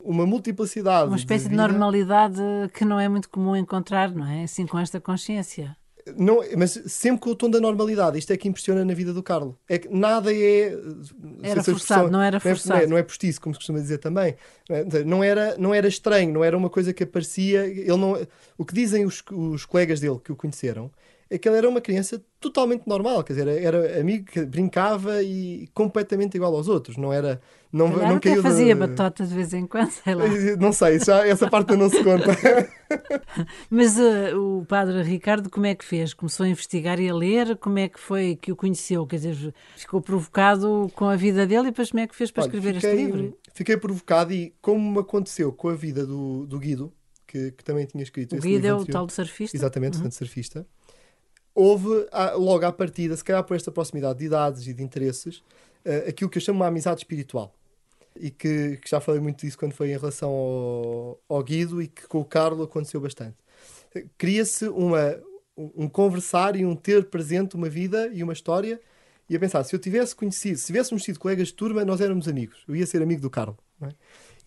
uma 0.00 0.26
multiplicidade. 0.26 1.06
Uma 1.06 1.16
espécie 1.16 1.44
de, 1.44 1.50
de, 1.50 1.56
normalidade 1.56 2.42
que 2.74 2.84
não 2.84 2.98
é 2.98 3.08
muito 3.08 3.28
comum 3.28 3.54
encontrar, 3.54 4.10
não 4.10 4.26
é? 4.26 4.44
Assim, 4.44 4.66
com 4.66 4.78
esta 4.78 5.00
consciência. 5.00 5.76
Não, 6.16 6.40
mas 6.56 6.72
sempre 6.86 7.20
com 7.20 7.30
o 7.30 7.34
tom 7.34 7.48
da 7.48 7.60
normalidade. 7.60 8.18
Isto 8.18 8.32
é 8.32 8.36
que 8.36 8.48
impressiona 8.48 8.84
na 8.84 8.94
vida 8.94 9.12
do 9.12 9.22
Carlos. 9.22 9.54
É 9.68 9.78
que 9.78 9.88
nada 9.88 10.32
é. 10.32 10.76
Era 11.42 11.62
forçado, 11.62 12.10
não 12.10 12.20
era 12.20 12.40
forçado. 12.40 12.80
Não 12.80 12.84
é, 12.84 12.86
não 12.86 12.98
é 12.98 13.02
postiço, 13.02 13.40
como 13.40 13.54
se 13.54 13.58
costuma 13.58 13.78
dizer 13.78 13.98
também. 13.98 14.36
Não 15.06 15.22
era, 15.22 15.56
não 15.58 15.74
era 15.74 15.86
estranho, 15.86 16.32
não 16.32 16.42
era 16.42 16.56
uma 16.56 16.70
coisa 16.70 16.92
que 16.92 17.04
aparecia. 17.04 17.66
Ele 17.66 17.96
não, 17.96 18.26
o 18.58 18.64
que 18.64 18.74
dizem 18.74 19.04
os, 19.04 19.22
os 19.30 19.64
colegas 19.64 20.00
dele 20.00 20.18
que 20.22 20.32
o 20.32 20.36
conheceram 20.36 20.90
é 21.32 21.38
que 21.38 21.48
ele 21.48 21.56
era 21.56 21.66
uma 21.66 21.80
criança 21.80 22.22
totalmente 22.38 22.86
normal, 22.86 23.24
quer 23.24 23.32
dizer, 23.32 23.48
era 23.48 23.98
amigo 23.98 24.26
que 24.26 24.44
brincava 24.44 25.22
e 25.22 25.66
completamente 25.72 26.34
igual 26.34 26.54
aos 26.54 26.68
outros, 26.68 26.98
não 26.98 27.10
era. 27.10 27.40
Não, 27.72 27.90
Calhar 27.90 28.10
não 28.10 28.20
caiu 28.20 28.42
fazia 28.42 28.74
de... 28.76 28.80
batota 28.80 29.24
de 29.26 29.34
vez 29.34 29.54
em 29.54 29.66
quando, 29.66 29.90
sei 29.90 30.14
lá. 30.14 30.24
Não 30.60 30.74
sei, 30.74 30.98
já, 31.00 31.26
essa 31.26 31.48
parte 31.48 31.74
não 31.74 31.88
se 31.88 32.04
conta. 32.04 32.36
Mas 33.70 33.96
uh, 33.96 34.38
o 34.38 34.66
padre 34.66 35.02
Ricardo, 35.02 35.48
como 35.48 35.64
é 35.64 35.74
que 35.74 35.82
fez? 35.82 36.12
Começou 36.12 36.44
a 36.44 36.50
investigar 36.50 37.00
e 37.00 37.08
a 37.08 37.14
ler? 37.14 37.56
Como 37.56 37.78
é 37.78 37.88
que 37.88 37.98
foi 37.98 38.36
que 38.36 38.52
o 38.52 38.56
conheceu? 38.56 39.06
Quer 39.06 39.16
dizer, 39.16 39.54
ficou 39.74 40.02
provocado 40.02 40.92
com 40.94 41.06
a 41.06 41.16
vida 41.16 41.46
dele 41.46 41.68
e 41.68 41.70
depois 41.70 41.92
como 41.92 42.02
é 42.02 42.06
que 42.06 42.14
fez 42.14 42.30
para 42.30 42.42
Olha, 42.42 42.48
escrever 42.48 42.74
fiquei, 42.74 42.90
este 42.90 43.02
livro? 43.06 43.38
Fiquei 43.54 43.76
provocado 43.78 44.34
e 44.34 44.54
como 44.60 45.00
aconteceu 45.00 45.50
com 45.50 45.70
a 45.70 45.74
vida 45.74 46.04
do, 46.04 46.44
do 46.44 46.58
Guido, 46.58 46.92
que, 47.26 47.52
que 47.52 47.64
também 47.64 47.86
tinha 47.86 48.02
escrito. 48.02 48.36
O 48.36 48.38
Guido 48.38 48.66
é 48.66 48.74
o 48.74 48.84
tal 48.84 49.06
de 49.06 49.14
surfista? 49.14 49.56
Exatamente, 49.56 49.96
uhum. 49.96 50.10
surfista 50.10 50.66
houve, 51.54 51.88
logo 52.34 52.64
à 52.64 52.72
partida, 52.72 53.16
se 53.16 53.24
calhar 53.24 53.42
por 53.44 53.54
esta 53.54 53.70
proximidade 53.70 54.18
de 54.18 54.26
idades 54.26 54.66
e 54.66 54.72
de 54.72 54.82
interesses, 54.82 55.38
uh, 55.84 56.08
aquilo 56.08 56.30
que 56.30 56.38
eu 56.38 56.42
chamo 56.42 56.60
uma 56.60 56.66
amizade 56.66 57.00
espiritual. 57.00 57.54
E 58.14 58.30
que, 58.30 58.76
que, 58.76 58.90
já 58.90 59.00
falei 59.00 59.20
muito 59.20 59.40
disso 59.40 59.56
quando 59.56 59.72
foi 59.72 59.88
em 59.88 59.96
relação 59.96 60.30
ao, 60.30 61.18
ao 61.28 61.42
Guido 61.42 61.80
e 61.80 61.88
que 61.88 62.06
com 62.06 62.20
o 62.20 62.24
Carlo 62.24 62.62
aconteceu 62.62 63.00
bastante. 63.00 63.36
Cria-se 64.18 64.68
uma, 64.68 65.18
um 65.56 65.88
conversar 65.88 66.54
e 66.56 66.64
um 66.64 66.76
ter 66.76 67.06
presente 67.06 67.56
uma 67.56 67.70
vida 67.70 68.10
e 68.12 68.22
uma 68.22 68.34
história 68.34 68.78
e 69.30 69.36
a 69.36 69.40
pensar, 69.40 69.64
se 69.64 69.74
eu 69.74 69.78
tivesse 69.78 70.14
conhecido, 70.14 70.58
se 70.58 70.66
tivéssemos 70.66 71.04
sido 71.04 71.18
colegas 71.18 71.48
de 71.48 71.54
turma, 71.54 71.84
nós 71.86 72.02
éramos 72.02 72.28
amigos. 72.28 72.64
Eu 72.68 72.76
ia 72.76 72.86
ser 72.86 73.00
amigo 73.00 73.22
do 73.22 73.30
Carlo. 73.30 73.56
É? 73.80 73.88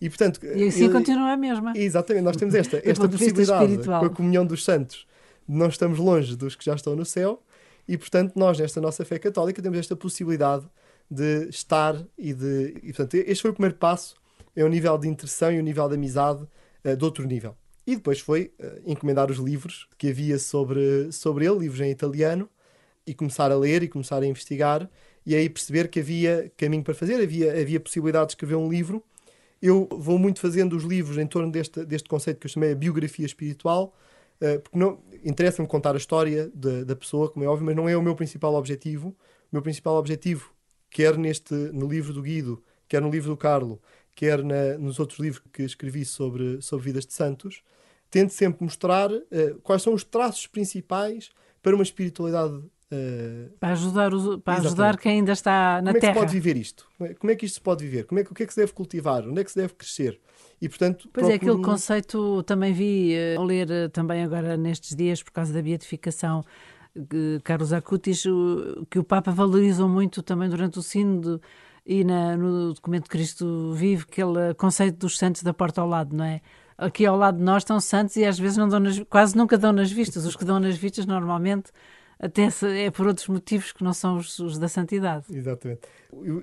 E, 0.00 0.08
portanto, 0.08 0.40
e 0.44 0.68
assim 0.68 0.84
eu, 0.84 0.92
continua 0.92 1.32
a 1.32 1.36
mesma. 1.36 1.72
Exatamente, 1.74 2.22
nós 2.22 2.36
temos 2.36 2.54
esta, 2.54 2.80
esta 2.84 3.08
possibilidade 3.08 3.78
com 3.78 3.92
a 3.92 4.10
comunhão 4.10 4.46
dos 4.46 4.64
santos 4.64 5.06
não 5.48 5.68
estamos 5.68 5.98
longe 5.98 6.36
dos 6.36 6.54
que 6.54 6.64
já 6.64 6.74
estão 6.74 6.96
no 6.96 7.04
céu 7.04 7.42
e, 7.88 7.96
portanto, 7.96 8.34
nós, 8.36 8.58
nesta 8.58 8.80
nossa 8.80 9.04
fé 9.04 9.18
católica, 9.18 9.62
temos 9.62 9.78
esta 9.78 9.94
possibilidade 9.94 10.66
de 11.10 11.48
estar 11.48 12.04
e 12.18 12.32
de. 12.32 12.74
E, 12.82 12.92
portanto, 12.92 13.14
este 13.14 13.42
foi 13.42 13.50
o 13.50 13.54
primeiro 13.54 13.76
passo, 13.76 14.16
é 14.54 14.64
o 14.64 14.68
nível 14.68 14.98
de 14.98 15.08
intercessão 15.08 15.52
e 15.52 15.58
o 15.58 15.62
nível 15.62 15.88
de 15.88 15.94
amizade 15.94 16.46
uh, 16.84 16.96
de 16.96 17.04
outro 17.04 17.24
nível. 17.26 17.56
E 17.86 17.94
depois 17.94 18.18
foi 18.18 18.52
uh, 18.58 18.82
encomendar 18.84 19.30
os 19.30 19.38
livros 19.38 19.88
que 19.96 20.08
havia 20.08 20.38
sobre, 20.38 21.12
sobre 21.12 21.46
ele, 21.46 21.58
livros 21.58 21.80
em 21.80 21.90
italiano, 21.90 22.48
e 23.06 23.14
começar 23.14 23.52
a 23.52 23.56
ler 23.56 23.84
e 23.84 23.88
começar 23.88 24.20
a 24.20 24.26
investigar, 24.26 24.90
e 25.24 25.34
aí 25.34 25.48
perceber 25.48 25.88
que 25.88 26.00
havia 26.00 26.52
caminho 26.56 26.82
para 26.82 26.94
fazer, 26.94 27.22
havia, 27.22 27.52
havia 27.52 27.78
possibilidade 27.78 28.26
de 28.26 28.32
escrever 28.32 28.56
um 28.56 28.68
livro. 28.68 29.02
Eu 29.62 29.88
vou 29.92 30.18
muito 30.18 30.40
fazendo 30.40 30.76
os 30.76 30.82
livros 30.82 31.18
em 31.18 31.26
torno 31.26 31.50
deste, 31.50 31.84
deste 31.84 32.08
conceito 32.08 32.38
que 32.40 32.46
eu 32.46 32.50
chamei 32.50 32.72
a 32.72 32.74
biografia 32.74 33.26
espiritual, 33.26 33.94
uh, 34.40 34.60
porque 34.60 34.76
não, 34.76 34.98
interessa-me 35.24 35.68
contar 35.68 35.94
a 35.94 35.98
história 35.98 36.50
de, 36.54 36.84
da 36.84 36.96
pessoa, 36.96 37.30
como 37.30 37.44
é 37.44 37.48
óbvio, 37.48 37.66
mas 37.66 37.76
não 37.76 37.88
é 37.88 37.96
o 37.96 38.02
meu 38.02 38.14
principal 38.14 38.54
objetivo. 38.54 39.08
O 39.08 39.14
meu 39.52 39.62
principal 39.62 39.96
objetivo, 39.96 40.50
quer 40.90 41.16
neste, 41.16 41.54
no 41.54 41.88
livro 41.88 42.12
do 42.12 42.22
Guido, 42.22 42.62
quer 42.88 43.00
no 43.00 43.10
livro 43.10 43.30
do 43.30 43.36
Carlo, 43.36 43.80
quer 44.14 44.42
na, 44.42 44.78
nos 44.78 44.98
outros 44.98 45.18
livros 45.18 45.42
que 45.52 45.62
escrevi 45.62 46.04
sobre, 46.04 46.60
sobre 46.62 46.86
vidas 46.86 47.06
de 47.06 47.12
santos, 47.12 47.62
tento 48.10 48.32
sempre 48.32 48.64
mostrar 48.64 49.10
uh, 49.12 49.60
quais 49.62 49.82
são 49.82 49.92
os 49.92 50.04
traços 50.04 50.46
principais 50.46 51.30
para 51.62 51.74
uma 51.74 51.82
espiritualidade 51.82 52.62
Uh, 52.92 53.50
para 53.58 53.72
ajudar, 53.72 54.14
os, 54.14 54.40
para 54.42 54.60
ajudar 54.60 54.96
quem 54.96 55.18
ainda 55.18 55.32
está 55.32 55.82
na 55.82 55.90
Como 55.90 56.00
Terra. 56.00 56.14
Como 56.14 56.24
é 56.24 56.28
que 56.28 56.30
se 56.30 56.32
pode 56.32 56.32
viver 56.32 56.56
isto? 56.56 56.86
Como 57.18 57.32
é 57.32 57.34
que 57.34 57.46
isto 57.46 57.54
se 57.54 57.60
pode 57.60 57.84
viver? 57.84 58.04
Como 58.04 58.20
é 58.20 58.24
que, 58.24 58.30
o 58.30 58.34
que 58.34 58.44
é 58.44 58.46
que 58.46 58.54
se 58.54 58.60
deve 58.60 58.72
cultivar? 58.72 59.26
Onde 59.26 59.40
é 59.40 59.44
que 59.44 59.50
se 59.50 59.58
deve 59.58 59.74
crescer? 59.74 60.20
E, 60.60 60.68
portanto, 60.68 61.08
pois 61.12 61.28
é, 61.28 61.34
aquele 61.34 61.60
conceito 61.62 62.44
também 62.44 62.72
vi 62.72 63.14
uh, 63.36 63.42
ler 63.42 63.68
uh, 63.68 63.88
também 63.90 64.22
agora 64.22 64.56
nestes 64.56 64.94
dias, 64.94 65.20
por 65.20 65.32
causa 65.32 65.52
da 65.52 65.60
beatificação, 65.60 66.44
uh, 66.96 67.42
Carlos 67.42 67.72
Acutis, 67.72 68.22
que 68.88 69.00
o 69.00 69.04
Papa 69.04 69.32
valorizou 69.32 69.88
muito 69.88 70.22
também 70.22 70.48
durante 70.48 70.78
o 70.78 70.82
sínodo 70.82 71.40
e 71.84 72.04
na, 72.04 72.36
no 72.36 72.72
documento 72.72 73.10
Cristo 73.10 73.72
Vive, 73.74 74.04
aquele 74.08 74.54
conceito 74.54 74.98
dos 74.98 75.18
santos 75.18 75.42
da 75.42 75.52
porta 75.52 75.80
ao 75.80 75.88
lado, 75.88 76.16
não 76.16 76.24
é? 76.24 76.40
Aqui 76.78 77.04
ao 77.04 77.16
lado 77.16 77.38
de 77.38 77.42
nós 77.42 77.62
estão 77.62 77.80
santos 77.80 78.16
e 78.16 78.24
às 78.24 78.38
vezes 78.38 78.56
não 78.56 78.68
dão 78.68 78.78
nas, 78.78 78.98
quase 79.08 79.36
nunca 79.36 79.58
dão 79.58 79.72
nas 79.72 79.90
vistas. 79.90 80.24
Os 80.26 80.36
que 80.36 80.44
dão 80.44 80.60
nas 80.60 80.76
vistas 80.76 81.06
normalmente 81.06 81.72
até 82.18 82.48
é 82.84 82.90
por 82.90 83.06
outros 83.06 83.28
motivos 83.28 83.72
que 83.72 83.84
não 83.84 83.92
são 83.92 84.16
os, 84.16 84.38
os, 84.38 84.58
da 84.58 84.68
santidade. 84.68 85.26
Exatamente. 85.30 85.82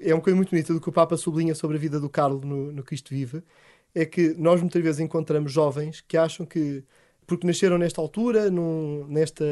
É 0.01 0.13
uma 0.13 0.21
coisa 0.21 0.35
muito 0.35 0.51
bonita 0.51 0.73
do 0.73 0.79
que 0.79 0.89
o 0.89 0.91
Papa 0.91 1.17
sublinha 1.17 1.55
sobre 1.55 1.77
a 1.77 1.79
vida 1.79 1.99
do 1.99 2.09
Carlos 2.09 2.43
no, 2.43 2.71
no 2.71 2.83
Cristo 2.83 3.09
Vive, 3.09 3.43
é 3.95 4.05
que 4.05 4.35
nós 4.37 4.61
muitas 4.61 4.81
vezes 4.81 4.99
encontramos 4.99 5.51
jovens 5.51 6.01
que 6.01 6.17
acham 6.17 6.45
que, 6.45 6.83
porque 7.25 7.45
nasceram 7.45 7.77
nesta 7.77 8.01
altura, 8.01 8.49
num, 8.49 9.05
nesta 9.07 9.45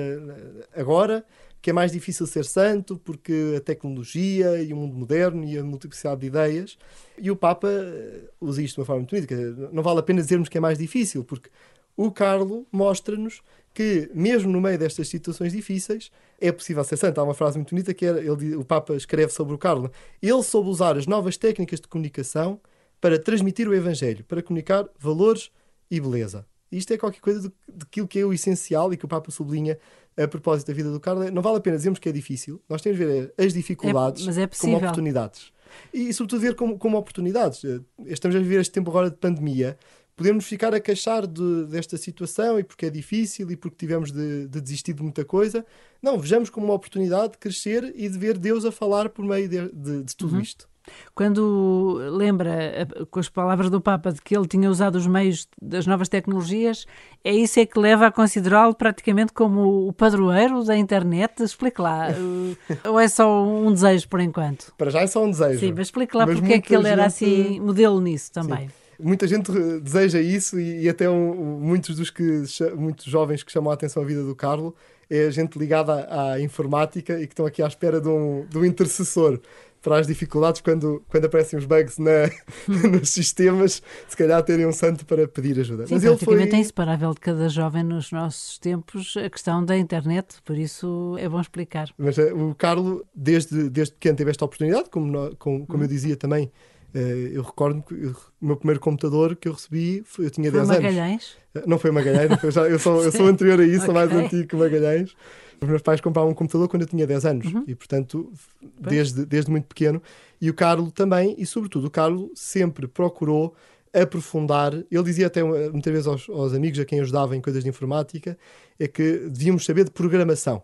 agora, 0.75 1.25
que 1.61 1.69
é 1.69 1.73
mais 1.73 1.91
difícil 1.91 2.25
ser 2.25 2.43
santo, 2.43 2.97
porque 2.97 3.55
a 3.57 3.61
tecnologia 3.61 4.61
e 4.61 4.73
o 4.73 4.75
mundo 4.75 4.95
moderno 4.95 5.43
e 5.43 5.57
a 5.57 5.63
multiplicidade 5.63 6.21
de 6.21 6.27
ideias. 6.27 6.77
E 7.17 7.29
o 7.29 7.35
Papa 7.35 7.67
eh, 7.69 8.29
usa 8.39 8.63
isto 8.63 8.75
de 8.75 8.79
uma 8.81 8.85
forma 8.85 9.01
muito 9.01 9.11
bonita. 9.11 9.69
Não 9.71 9.83
vale 9.83 9.99
a 9.99 10.03
pena 10.03 10.21
dizermos 10.21 10.49
que 10.49 10.57
é 10.57 10.61
mais 10.61 10.79
difícil, 10.79 11.23
porque 11.23 11.49
o 11.95 12.11
Carlo 12.11 12.65
mostra-nos 12.71 13.43
que, 13.73 14.09
mesmo 14.13 14.51
no 14.51 14.59
meio 14.59 14.77
destas 14.77 15.07
situações 15.07 15.53
difíceis, 15.53 16.11
é 16.39 16.51
possível 16.51 16.83
ser 16.83 16.97
santo. 16.97 17.19
Há 17.19 17.23
uma 17.23 17.33
frase 17.33 17.57
muito 17.57 17.69
bonita 17.69 17.93
que 17.93 18.05
é, 18.05 18.09
ele, 18.09 18.55
o 18.55 18.65
Papa 18.65 18.95
escreve 18.95 19.31
sobre 19.31 19.53
o 19.53 19.57
Carlo. 19.57 19.91
Ele 20.21 20.43
soube 20.43 20.69
usar 20.69 20.97
as 20.97 21.07
novas 21.07 21.37
técnicas 21.37 21.79
de 21.79 21.87
comunicação 21.87 22.59
para 22.99 23.17
transmitir 23.17 23.67
o 23.67 23.73
Evangelho, 23.73 24.23
para 24.25 24.41
comunicar 24.41 24.87
valores 24.99 25.49
e 25.89 25.99
beleza. 25.99 26.45
Isto 26.71 26.93
é 26.93 26.97
qualquer 26.97 27.19
coisa 27.19 27.51
daquilo 27.67 28.07
que 28.07 28.19
é 28.19 28.25
o 28.25 28.31
essencial 28.31 28.93
e 28.93 28.97
que 28.97 29.03
o 29.03 29.07
Papa 29.07 29.29
sublinha 29.29 29.77
a 30.15 30.27
propósito 30.27 30.67
da 30.67 30.73
vida 30.73 30.91
do 30.91 30.99
Carlos. 30.99 31.31
Não 31.31 31.41
vale 31.41 31.57
a 31.57 31.59
pena 31.59 31.75
dizermos 31.75 31.99
que 31.99 32.07
é 32.07 32.11
difícil. 32.11 32.61
Nós 32.69 32.81
temos 32.81 32.97
de 32.97 33.05
ver 33.05 33.33
as 33.37 33.53
dificuldades 33.53 34.37
é, 34.37 34.43
é 34.43 34.47
como 34.47 34.77
oportunidades. 34.77 35.51
E, 35.93 36.13
sobretudo, 36.13 36.41
ver 36.41 36.55
como, 36.55 36.77
como 36.77 36.97
oportunidades. 36.97 37.63
Eh, 37.63 37.79
estamos 38.07 38.35
a 38.35 38.39
viver 38.39 38.59
este 38.59 38.73
tempo 38.73 38.89
agora 38.89 39.09
de 39.09 39.17
pandemia. 39.17 39.77
Podemos 40.21 40.45
ficar 40.45 40.73
a 40.73 40.79
queixar 40.79 41.25
de, 41.25 41.65
desta 41.65 41.97
situação 41.97 42.59
e 42.59 42.63
porque 42.63 42.85
é 42.85 42.89
difícil 42.89 43.49
e 43.51 43.55
porque 43.55 43.77
tivemos 43.77 44.11
de, 44.11 44.47
de, 44.47 44.61
desistir 44.61 44.93
de 44.93 45.01
muita 45.01 45.25
coisa. 45.25 45.65
Não, 46.01 46.19
vejamos 46.19 46.49
como 46.49 46.67
uma 46.67 46.75
oportunidade 46.75 47.33
de 47.33 47.37
crescer 47.37 47.93
e 47.95 48.07
de 48.07 48.17
ver 48.17 48.37
Deus 48.37 48.65
a 48.65 48.71
falar 48.71 49.09
por 49.09 49.25
meio 49.25 49.49
de, 49.49 49.69
de, 50.03 50.15
tudo 50.15 50.35
uhum. 50.35 50.41
isto. 50.41 50.69
Quando 51.13 51.99
lembra 52.11 52.87
com 53.09 53.19
as 53.19 53.29
palavras 53.29 53.69
do 53.69 53.79
Papa 53.79 54.11
de 54.11 54.21
que 54.21 54.35
ele 54.35 54.47
tinha 54.47 54.69
usado 54.69 54.95
os 54.95 55.05
meios 55.05 55.47
das 55.61 55.85
novas 55.85 56.09
tecnologias, 56.09 56.85
é 57.23 57.33
isso 57.33 57.59
é 57.59 57.65
que 57.65 57.79
leva 57.79 58.07
a 58.07 58.11
considerá-lo 58.11 58.73
praticamente 58.73 59.31
como 59.31 59.87
o 59.87 59.93
padroeiro 59.93 60.63
da 60.63 60.75
internet? 60.75 61.43
Explique 61.43 61.81
lá. 61.81 62.07
Ou 62.87 62.99
é 62.99 63.07
só 63.07 63.43
um 63.43 63.71
desejo 63.71 64.07
por 64.07 64.19
enquanto? 64.19 64.73
Para 64.77 64.89
já 64.89 65.01
é 65.01 65.07
só 65.07 65.23
um 65.23 65.29
desejo. 65.29 65.59
Sim, 65.59 65.73
mas 65.73 65.87
explique 65.87 66.15
lá 66.15 66.25
mas 66.25 66.39
porque 66.39 66.53
é 66.53 66.61
que 66.61 66.73
ele 66.73 66.83
gente... 66.83 66.91
era 66.91 67.05
assim 67.05 67.59
modelo 67.59 68.01
nisso 68.01 68.31
também. 68.31 68.67
Sim. 68.67 68.80
Muita 69.01 69.27
gente 69.27 69.51
deseja 69.79 70.19
isso 70.21 70.59
e, 70.59 70.83
e 70.83 70.89
até 70.89 71.09
um, 71.09 71.59
muitos 71.59 71.95
dos 71.95 72.09
que 72.09 72.43
muitos 72.75 73.05
jovens 73.05 73.43
que 73.43 73.51
chamam 73.51 73.71
a 73.71 73.73
atenção 73.73 74.03
à 74.03 74.05
vida 74.05 74.23
do 74.23 74.35
Carlo 74.35 74.75
é 75.09 75.29
gente 75.29 75.59
ligada 75.59 76.05
à, 76.05 76.33
à 76.33 76.41
informática 76.41 77.19
e 77.19 77.27
que 77.27 77.33
estão 77.33 77.45
aqui 77.45 77.61
à 77.61 77.67
espera 77.67 77.99
de 77.99 78.07
um, 78.07 78.45
de 78.49 78.57
um 78.57 78.65
intercessor 78.65 79.39
para 79.81 79.97
as 79.97 80.07
dificuldades 80.07 80.61
quando, 80.61 81.03
quando 81.09 81.25
aparecem 81.25 81.57
os 81.57 81.65
bugs 81.65 81.97
na, 81.97 82.29
nos 82.87 83.09
sistemas, 83.09 83.81
se 84.07 84.15
calhar 84.15 84.41
terem 84.43 84.65
um 84.65 84.71
santo 84.71 85.05
para 85.05 85.27
pedir 85.27 85.59
ajuda. 85.59 85.87
Sim, 85.87 85.95
Mas 85.95 86.03
ele 86.03 86.17
foi 86.17 86.43
é 86.43 86.55
inseparável 86.55 87.13
de 87.13 87.19
cada 87.19 87.49
jovem 87.49 87.83
nos 87.83 88.11
nossos 88.11 88.57
tempos 88.59 89.15
a 89.17 89.29
questão 89.29 89.65
da 89.65 89.75
internet, 89.77 90.35
por 90.45 90.57
isso 90.57 91.15
é 91.19 91.27
bom 91.27 91.41
explicar. 91.41 91.89
Mas 91.97 92.17
uh, 92.17 92.35
o 92.35 92.55
Carlos, 92.55 93.01
desde, 93.13 93.69
desde 93.69 93.93
pequeno, 93.95 94.17
teve 94.17 94.31
esta 94.31 94.45
oportunidade, 94.45 94.89
como, 94.89 95.35
como, 95.37 95.65
como 95.65 95.79
hum. 95.79 95.85
eu 95.85 95.89
dizia 95.89 96.15
também, 96.15 96.51
eu 96.99 97.41
recordo 97.41 97.81
que 97.81 97.93
o 97.93 98.15
meu 98.41 98.57
primeiro 98.57 98.79
computador 98.79 99.35
que 99.35 99.47
eu 99.47 99.53
recebi, 99.53 100.03
foi, 100.05 100.25
eu 100.25 100.29
tinha 100.29 100.51
foi 100.51 100.59
10 100.59 100.69
Magalhães? 100.69 101.37
anos. 101.55 101.65
Uh, 101.65 101.69
não 101.69 101.79
foi 101.79 101.91
Magalhães, 101.91 102.29
não 102.29 102.37
foi, 102.37 102.51
já, 102.51 102.67
eu, 102.67 102.79
sou, 102.79 103.03
eu 103.03 103.11
sou 103.11 103.25
anterior 103.27 103.59
a 103.59 103.63
isso, 103.63 103.75
okay. 103.75 103.85
sou 103.85 103.93
mais 103.93 104.11
antigo 104.11 104.47
que 104.47 104.55
Magalhães. 104.55 105.15
Os 105.61 105.69
meus 105.69 105.81
pais 105.81 106.01
compraram 106.01 106.29
um 106.29 106.33
computador 106.33 106.67
quando 106.67 106.81
eu 106.81 106.87
tinha 106.87 107.05
10 107.05 107.25
anos 107.25 107.53
uhum. 107.53 107.63
e, 107.67 107.75
portanto, 107.75 108.31
desde, 108.79 109.25
desde 109.25 109.51
muito 109.51 109.65
pequeno. 109.65 110.01
E 110.41 110.49
o 110.49 110.53
Carlos 110.53 110.91
também, 110.91 111.35
e 111.37 111.45
sobretudo, 111.45 111.85
o 111.85 111.89
Carlos 111.91 112.31
sempre 112.33 112.87
procurou 112.87 113.55
aprofundar. 113.93 114.73
Ele 114.73 115.03
dizia 115.03 115.27
até 115.27 115.43
muitas 115.43 115.93
vezes 115.93 116.07
aos, 116.07 116.27
aos 116.29 116.53
amigos 116.53 116.79
a 116.79 116.85
quem 116.85 116.99
ajudava 116.99 117.35
em 117.35 117.41
coisas 117.41 117.63
de 117.63 117.69
informática 117.69 118.37
é 118.79 118.87
que 118.87 119.29
devíamos 119.29 119.63
saber 119.63 119.83
de 119.83 119.91
programação. 119.91 120.63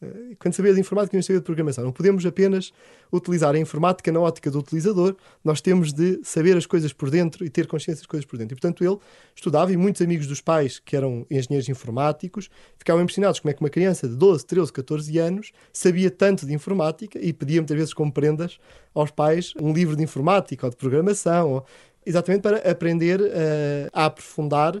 Eh, 0.00 0.36
quando 0.38 0.54
sabia 0.54 0.72
de 0.72 0.80
informática, 0.80 1.16
não 1.16 1.22
sabia 1.22 1.40
de 1.40 1.44
programação. 1.44 1.84
Não 1.84 1.92
podemos 1.92 2.24
apenas 2.24 2.72
utilizar 3.12 3.54
a 3.54 3.58
informática 3.58 4.12
na 4.12 4.20
ótica 4.20 4.50
do 4.50 4.58
utilizador, 4.58 5.16
nós 5.42 5.60
temos 5.60 5.92
de 5.92 6.20
saber 6.22 6.56
as 6.56 6.66
coisas 6.66 6.92
por 6.92 7.10
dentro 7.10 7.44
e 7.44 7.50
ter 7.50 7.66
consciência 7.66 8.02
das 8.02 8.06
coisas 8.06 8.24
por 8.24 8.38
dentro. 8.38 8.54
E, 8.54 8.56
portanto, 8.56 8.84
ele 8.84 8.98
estudava 9.34 9.72
e 9.72 9.76
muitos 9.76 10.02
amigos 10.02 10.26
dos 10.26 10.40
pais, 10.40 10.78
que 10.78 10.96
eram 10.96 11.26
engenheiros 11.30 11.68
informáticos, 11.68 12.48
ficavam 12.76 13.02
impressionados 13.02 13.40
como 13.40 13.50
é 13.50 13.54
que 13.54 13.60
uma 13.60 13.70
criança 13.70 14.08
de 14.08 14.14
12, 14.14 14.46
13, 14.46 14.72
14 14.72 15.18
anos 15.18 15.52
sabia 15.72 16.10
tanto 16.10 16.46
de 16.46 16.52
informática 16.52 17.18
e 17.18 17.32
pedia 17.32 17.60
muitas 17.60 17.76
vezes 17.76 17.94
como 17.94 18.12
prendas 18.12 18.58
aos 18.94 19.10
pais 19.10 19.52
um 19.60 19.72
livro 19.72 19.96
de 19.96 20.02
informática 20.02 20.66
ou 20.66 20.70
de 20.70 20.76
programação, 20.76 21.52
ou, 21.54 21.66
exatamente 22.04 22.42
para 22.42 22.70
aprender 22.70 23.20
uh, 23.20 23.90
a 23.92 24.06
aprofundar 24.06 24.80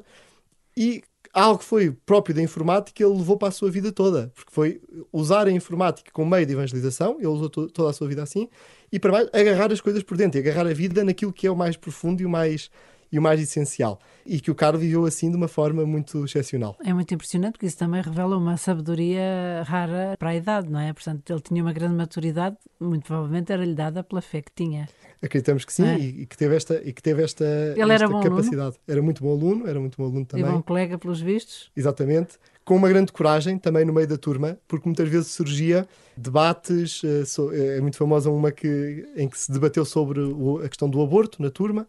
e 0.76 1.02
algo 1.32 1.58
que 1.58 1.64
foi 1.64 1.90
próprio 1.90 2.34
da 2.34 2.42
informática, 2.42 3.02
ele 3.02 3.16
levou 3.16 3.36
para 3.36 3.48
a 3.48 3.50
sua 3.50 3.70
vida 3.70 3.92
toda, 3.92 4.32
porque 4.34 4.52
foi 4.52 4.80
usar 5.12 5.46
a 5.46 5.50
informática 5.50 6.10
como 6.12 6.30
meio 6.30 6.46
de 6.46 6.52
evangelização, 6.52 7.16
ele 7.18 7.26
usou 7.26 7.48
to 7.48 7.68
toda 7.68 7.90
a 7.90 7.92
sua 7.92 8.08
vida 8.08 8.22
assim, 8.22 8.48
e 8.90 8.98
para 8.98 9.12
mais 9.12 9.28
agarrar 9.32 9.72
as 9.72 9.80
coisas 9.80 10.02
por 10.02 10.16
dentro, 10.16 10.40
agarrar 10.40 10.66
a 10.66 10.72
vida 10.72 11.04
naquilo 11.04 11.32
que 11.32 11.46
é 11.46 11.50
o 11.50 11.56
mais 11.56 11.76
profundo 11.76 12.22
e 12.22 12.26
o 12.26 12.30
mais 12.30 12.70
e 13.10 13.18
o 13.18 13.22
mais 13.22 13.40
essencial. 13.40 13.98
E 14.24 14.40
que 14.40 14.50
o 14.50 14.54
Carlos 14.54 14.82
viveu 14.82 15.04
assim 15.04 15.30
de 15.30 15.36
uma 15.36 15.48
forma 15.48 15.84
muito 15.86 16.24
excepcional. 16.24 16.76
É 16.84 16.92
muito 16.92 17.12
impressionante 17.12 17.52
porque 17.52 17.66
isso 17.66 17.78
também 17.78 18.02
revela 18.02 18.36
uma 18.36 18.56
sabedoria 18.56 19.62
rara 19.64 20.16
para 20.18 20.30
a 20.30 20.36
idade, 20.36 20.70
não 20.70 20.80
é? 20.80 20.92
Portanto, 20.92 21.30
ele 21.30 21.40
tinha 21.40 21.62
uma 21.62 21.72
grande 21.72 21.94
maturidade, 21.94 22.56
muito 22.78 23.06
provavelmente 23.06 23.52
era-lhe 23.52 23.74
dada 23.74 24.02
pela 24.02 24.20
fé 24.20 24.42
que 24.42 24.52
tinha. 24.54 24.88
Acreditamos 25.20 25.64
que 25.64 25.72
sim 25.72 25.84
é? 25.84 25.98
e, 25.98 26.26
que 26.26 26.36
teve 26.36 26.54
esta, 26.54 26.80
e 26.84 26.92
que 26.92 27.02
teve 27.02 27.22
esta, 27.22 27.44
Ele 27.44 27.92
esta 27.92 28.04
era 28.04 28.08
capacidade. 28.08 28.60
Aluno? 28.60 28.78
Era 28.86 29.02
muito 29.02 29.22
bom 29.22 29.32
aluno, 29.32 29.66
era 29.66 29.80
muito 29.80 29.96
bom 29.96 30.04
aluno 30.04 30.24
também. 30.24 30.46
E 30.46 30.48
bom 30.48 30.62
colega, 30.62 30.96
pelos 30.96 31.20
vistos. 31.20 31.72
Exatamente. 31.76 32.38
Com 32.64 32.76
uma 32.76 32.88
grande 32.88 33.10
coragem 33.10 33.58
também 33.58 33.84
no 33.84 33.92
meio 33.92 34.06
da 34.06 34.16
turma, 34.16 34.58
porque 34.68 34.86
muitas 34.86 35.08
vezes 35.08 35.28
surgia 35.28 35.88
debates. 36.16 37.02
Eh, 37.02 37.78
é 37.78 37.80
muito 37.80 37.96
famosa 37.96 38.30
uma 38.30 38.52
que, 38.52 39.08
em 39.16 39.28
que 39.28 39.38
se 39.38 39.50
debateu 39.50 39.84
sobre 39.84 40.20
a 40.64 40.68
questão 40.68 40.88
do 40.88 41.02
aborto 41.02 41.42
na 41.42 41.50
turma 41.50 41.88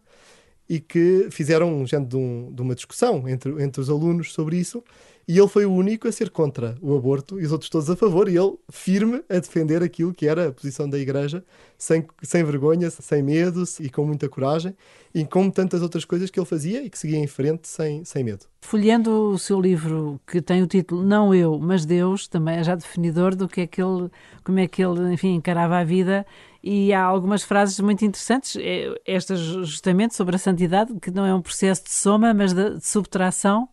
e 0.70 0.78
que 0.78 1.26
fizeram 1.32 1.74
um 1.74 1.84
género 1.84 2.08
de, 2.08 2.16
um, 2.16 2.52
de 2.52 2.62
uma 2.62 2.76
discussão 2.76 3.28
entre, 3.28 3.60
entre 3.60 3.80
os 3.80 3.90
alunos 3.90 4.32
sobre 4.32 4.56
isso 4.56 4.84
e 5.30 5.38
ele 5.38 5.46
foi 5.46 5.64
o 5.64 5.72
único 5.72 6.08
a 6.08 6.12
ser 6.12 6.28
contra 6.28 6.76
o 6.82 6.96
aborto 6.96 7.40
e 7.40 7.46
os 7.46 7.52
outros 7.52 7.70
todos 7.70 7.88
a 7.88 7.94
favor, 7.94 8.28
e 8.28 8.36
ele 8.36 8.58
firme 8.68 9.22
a 9.28 9.34
defender 9.34 9.80
aquilo 9.80 10.12
que 10.12 10.26
era 10.26 10.48
a 10.48 10.52
posição 10.52 10.90
da 10.90 10.98
Igreja, 10.98 11.44
sem, 11.78 12.04
sem 12.20 12.42
vergonha, 12.42 12.90
sem 12.90 13.22
medo 13.22 13.62
e 13.78 13.88
com 13.88 14.04
muita 14.04 14.28
coragem, 14.28 14.74
e 15.14 15.24
como 15.24 15.52
tantas 15.52 15.82
outras 15.82 16.04
coisas 16.04 16.30
que 16.30 16.40
ele 16.40 16.46
fazia 16.46 16.82
e 16.82 16.90
que 16.90 16.98
seguia 16.98 17.16
em 17.16 17.28
frente 17.28 17.68
sem, 17.68 18.04
sem 18.04 18.24
medo. 18.24 18.46
Folhando 18.60 19.30
o 19.30 19.38
seu 19.38 19.60
livro, 19.60 20.20
que 20.26 20.42
tem 20.42 20.64
o 20.64 20.66
título 20.66 21.04
Não 21.04 21.32
Eu, 21.32 21.60
mas 21.60 21.86
Deus, 21.86 22.26
também 22.26 22.56
é 22.56 22.64
já 22.64 22.74
definidor 22.74 23.36
do 23.36 23.46
que 23.46 23.60
é 23.60 23.66
que 23.68 23.80
ele, 23.80 24.10
como 24.42 24.58
é 24.58 24.66
que 24.66 24.82
ele, 24.82 25.12
enfim, 25.12 25.36
encarava 25.36 25.78
a 25.78 25.84
vida. 25.84 26.26
E 26.60 26.92
há 26.92 27.04
algumas 27.04 27.44
frases 27.44 27.78
muito 27.78 28.04
interessantes, 28.04 28.56
é, 28.60 28.92
estas 29.06 29.38
justamente 29.38 30.16
sobre 30.16 30.34
a 30.34 30.40
santidade, 30.40 30.92
que 31.00 31.12
não 31.12 31.24
é 31.24 31.32
um 31.32 31.40
processo 31.40 31.84
de 31.84 31.92
soma, 31.92 32.34
mas 32.34 32.52
de, 32.52 32.78
de 32.78 32.84
subtração 32.84 33.68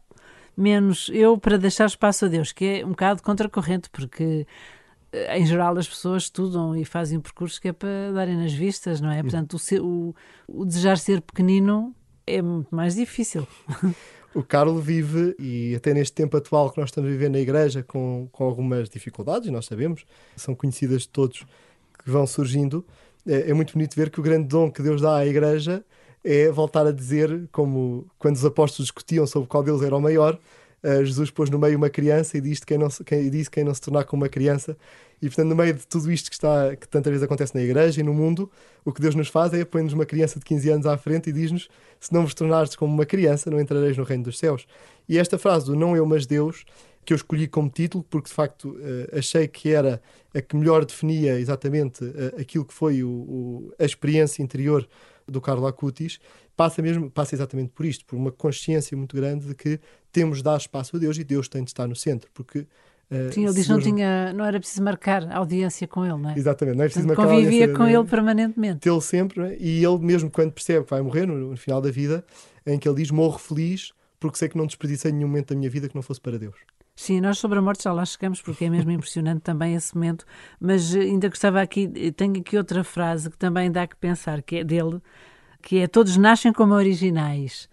menos 0.57 1.09
eu 1.13 1.37
para 1.37 1.57
deixar 1.57 1.85
espaço 1.85 2.25
a 2.25 2.27
Deus, 2.27 2.51
que 2.51 2.65
é 2.65 2.85
um 2.85 2.89
bocado 2.89 3.21
contracorrente, 3.21 3.89
porque 3.91 4.47
eh, 5.11 5.39
em 5.39 5.45
geral 5.45 5.77
as 5.77 5.87
pessoas 5.87 6.23
estudam 6.23 6.75
e 6.75 6.83
fazem 6.83 7.19
percursos 7.19 7.59
que 7.59 7.67
é 7.67 7.73
para 7.73 8.11
darem 8.11 8.35
nas 8.35 8.53
vistas, 8.53 8.99
não 8.99 9.11
é? 9.11 9.21
Portanto, 9.21 9.53
o, 9.53 9.59
ser, 9.59 9.81
o, 9.81 10.15
o 10.47 10.65
desejar 10.65 10.97
ser 10.97 11.21
pequenino 11.21 11.95
é 12.25 12.41
muito 12.41 12.75
mais 12.75 12.95
difícil. 12.95 13.47
O 14.35 14.43
Carlos 14.43 14.85
vive, 14.85 15.35
e 15.39 15.73
até 15.73 15.95
neste 15.95 16.13
tempo 16.13 16.37
atual 16.37 16.69
que 16.69 16.79
nós 16.79 16.89
estamos 16.89 17.09
a 17.09 17.11
viver 17.11 17.29
na 17.29 17.39
igreja, 17.39 17.81
com, 17.81 18.27
com 18.31 18.43
algumas 18.43 18.87
dificuldades, 18.87 19.49
nós 19.49 19.65
sabemos, 19.65 20.05
são 20.35 20.53
conhecidas 20.53 21.03
de 21.03 21.09
todos 21.09 21.39
que 22.03 22.11
vão 22.11 22.27
surgindo. 22.27 22.85
É, 23.25 23.49
é 23.49 23.53
muito 23.53 23.73
bonito 23.73 23.95
ver 23.95 24.11
que 24.11 24.19
o 24.19 24.23
grande 24.23 24.47
dom 24.47 24.69
que 24.69 24.83
Deus 24.83 25.01
dá 25.01 25.17
à 25.17 25.25
igreja 25.25 25.83
é 26.23 26.51
voltar 26.51 26.85
a 26.85 26.91
dizer, 26.91 27.47
como 27.51 28.05
quando 28.17 28.35
os 28.35 28.45
apóstolos 28.45 28.87
discutiam 28.87 29.25
sobre 29.25 29.47
qual 29.47 29.63
deles 29.63 29.81
era 29.81 29.95
o 29.95 30.01
maior, 30.01 30.39
uh, 30.83 31.05
Jesus 31.05 31.31
pôs 31.31 31.49
no 31.49 31.57
meio 31.57 31.77
uma 31.77 31.89
criança 31.89 32.37
e 32.37 32.41
disse 32.41 32.65
quem 32.65 32.77
não, 32.77 32.89
quem, 33.05 33.29
disse 33.29 33.49
quem 33.49 33.63
não 33.63 33.73
se 33.73 33.81
tornar 33.81 34.03
como 34.05 34.23
uma 34.23 34.29
criança. 34.29 34.77
E 35.21 35.27
portanto, 35.27 35.47
no 35.47 35.55
meio 35.55 35.73
de 35.73 35.87
tudo 35.87 36.11
isto 36.11 36.29
que, 36.29 36.35
está, 36.35 36.75
que 36.75 36.87
tantas 36.87 37.09
vezes 37.11 37.23
acontece 37.23 37.55
na 37.55 37.61
igreja 37.61 38.01
e 38.01 38.03
no 38.03 38.13
mundo, 38.13 38.51
o 38.85 38.93
que 38.93 39.01
Deus 39.01 39.15
nos 39.15 39.29
faz 39.29 39.53
é 39.53 39.65
põe-nos 39.65 39.93
uma 39.93 40.05
criança 40.05 40.37
de 40.37 40.45
15 40.45 40.69
anos 40.69 40.85
à 40.85 40.97
frente 40.97 41.29
e 41.29 41.33
diz-nos: 41.33 41.69
Se 41.99 42.13
não 42.13 42.23
vos 42.23 42.33
tornares 42.33 42.75
como 42.75 42.93
uma 42.93 43.05
criança, 43.05 43.49
não 43.49 43.59
entrareis 43.59 43.97
no 43.97 44.03
reino 44.03 44.25
dos 44.25 44.37
céus. 44.37 44.67
E 45.09 45.17
esta 45.17 45.37
frase 45.37 45.65
do 45.65 45.75
não 45.75 45.95
eu, 45.95 46.05
mas 46.05 46.25
Deus, 46.25 46.65
que 47.03 47.13
eu 47.13 47.15
escolhi 47.15 47.47
como 47.47 47.69
título, 47.69 48.05
porque 48.09 48.27
de 48.27 48.35
facto 48.35 48.69
uh, 48.69 49.17
achei 49.17 49.47
que 49.47 49.73
era 49.73 50.01
a 50.35 50.41
que 50.41 50.55
melhor 50.55 50.85
definia 50.85 51.39
exatamente 51.39 52.03
uh, 52.03 52.39
aquilo 52.39 52.65
que 52.65 52.73
foi 52.73 53.01
o, 53.01 53.09
o, 53.09 53.73
a 53.79 53.85
experiência 53.85 54.43
interior 54.43 54.87
do 55.27 55.41
Carlo 55.41 55.67
Acutis 55.67 56.19
passa 56.55 56.81
mesmo 56.81 57.09
passa 57.11 57.35
exatamente 57.35 57.69
por 57.69 57.85
isto, 57.85 58.05
por 58.05 58.15
uma 58.15 58.31
consciência 58.31 58.95
muito 58.97 59.15
grande 59.15 59.47
de 59.47 59.55
que 59.55 59.79
temos 60.11 60.37
de 60.37 60.43
dar 60.43 60.57
espaço 60.57 60.95
a 60.95 60.99
Deus 60.99 61.17
e 61.17 61.23
Deus 61.23 61.47
tem 61.47 61.63
de 61.63 61.69
estar 61.69 61.87
no 61.87 61.95
centro, 61.95 62.29
porque 62.33 62.65
Uh, 63.09 63.31
Sim, 63.31 63.45
ele 63.45 63.53
diz 63.53 63.65
que 63.65 63.71
não, 63.71 63.79
tinha, 63.79 64.33
não 64.33 64.43
era 64.43 64.59
preciso 64.59 64.83
marcar 64.83 65.31
audiência 65.31 65.87
com 65.87 66.03
ele, 66.03 66.17
não 66.17 66.29
é? 66.29 66.37
Exatamente, 66.37 66.75
não 66.75 66.83
é 66.83 66.87
preciso 66.87 67.07
Portanto, 67.07 67.25
marcar 67.25 67.41
Convivia 67.41 67.73
com 67.73 67.87
ele 67.87 68.03
permanentemente. 68.03 68.79
Tê-lo 68.79 68.99
sempre, 68.99 69.53
é? 69.53 69.57
e 69.57 69.81
ele 69.81 69.97
mesmo 69.99 70.29
quando 70.29 70.51
percebe 70.51 70.83
que 70.83 70.89
vai 70.89 71.01
morrer, 71.01 71.25
no, 71.25 71.51
no, 71.51 71.55
final 71.55 71.79
da 71.79 71.89
vida, 71.89 72.25
em 72.65 72.77
que 72.77 72.85
ele 72.85 72.97
diz: 72.97 73.09
Morro 73.09 73.37
feliz 73.39 73.93
porque 74.19 74.37
sei 74.37 74.49
que 74.49 74.57
não 74.57 74.65
desperdicei 74.65 75.11
nenhum 75.13 75.27
momento 75.27 75.53
da 75.53 75.55
minha 75.55 75.69
vida 75.69 75.87
que 75.87 75.95
não 75.95 76.01
fosse 76.01 76.19
para 76.19 76.37
Deus. 76.37 76.55
Sim, 76.99 77.21
nós 77.21 77.37
sobre 77.37 77.59
a 77.59 77.61
morte 77.61 77.83
já 77.83 77.93
lá 77.93 78.03
chegamos 78.03 78.41
porque 78.41 78.65
é 78.65 78.69
mesmo 78.71 78.89
impressionante 78.89 79.41
também 79.41 79.75
esse 79.75 79.93
momento, 79.93 80.25
mas 80.59 80.95
ainda 80.95 81.29
gostava 81.29 81.61
aqui, 81.61 81.87
tenho 82.13 82.39
aqui 82.39 82.57
outra 82.57 82.83
frase 82.83 83.29
que 83.29 83.37
também 83.37 83.71
dá 83.71 83.85
que 83.85 83.95
pensar, 83.95 84.41
que 84.41 84.55
é 84.57 84.63
dele, 84.63 84.99
que 85.61 85.77
é 85.77 85.87
todos 85.87 86.17
nascem 86.17 86.51
como 86.51 86.73
originais, 86.73 87.69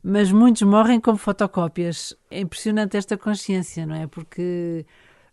mas 0.00 0.30
muitos 0.30 0.62
morrem 0.62 1.00
como 1.00 1.18
fotocópias. 1.18 2.16
É 2.30 2.38
impressionante 2.40 2.96
esta 2.96 3.18
consciência, 3.18 3.84
não 3.84 3.96
é? 3.96 4.06
Porque 4.06 4.86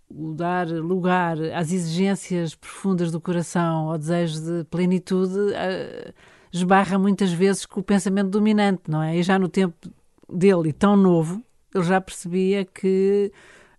o 0.10 0.34
dar 0.34 0.68
lugar 0.68 1.38
às 1.54 1.72
exigências 1.72 2.56
profundas 2.56 3.12
do 3.12 3.22
coração, 3.22 3.92
ao 3.92 3.98
desejo 4.00 4.42
de 4.42 4.64
plenitude, 4.66 5.38
uh, 5.38 6.14
esbarra 6.52 6.98
muitas 6.98 7.32
vezes 7.32 7.68
com 7.68 7.80
o 7.80 7.84
pensamento 7.84 8.30
dominante, 8.30 8.90
não 8.90 9.04
é? 9.04 9.16
E 9.16 9.22
já 9.22 9.38
no 9.38 9.48
tempo 9.48 9.76
dele, 10.28 10.74
tão 10.74 10.98
novo, 10.98 11.44
ele 11.76 11.84
já 11.84 12.00
percebia 12.00 12.66
que 12.66 13.32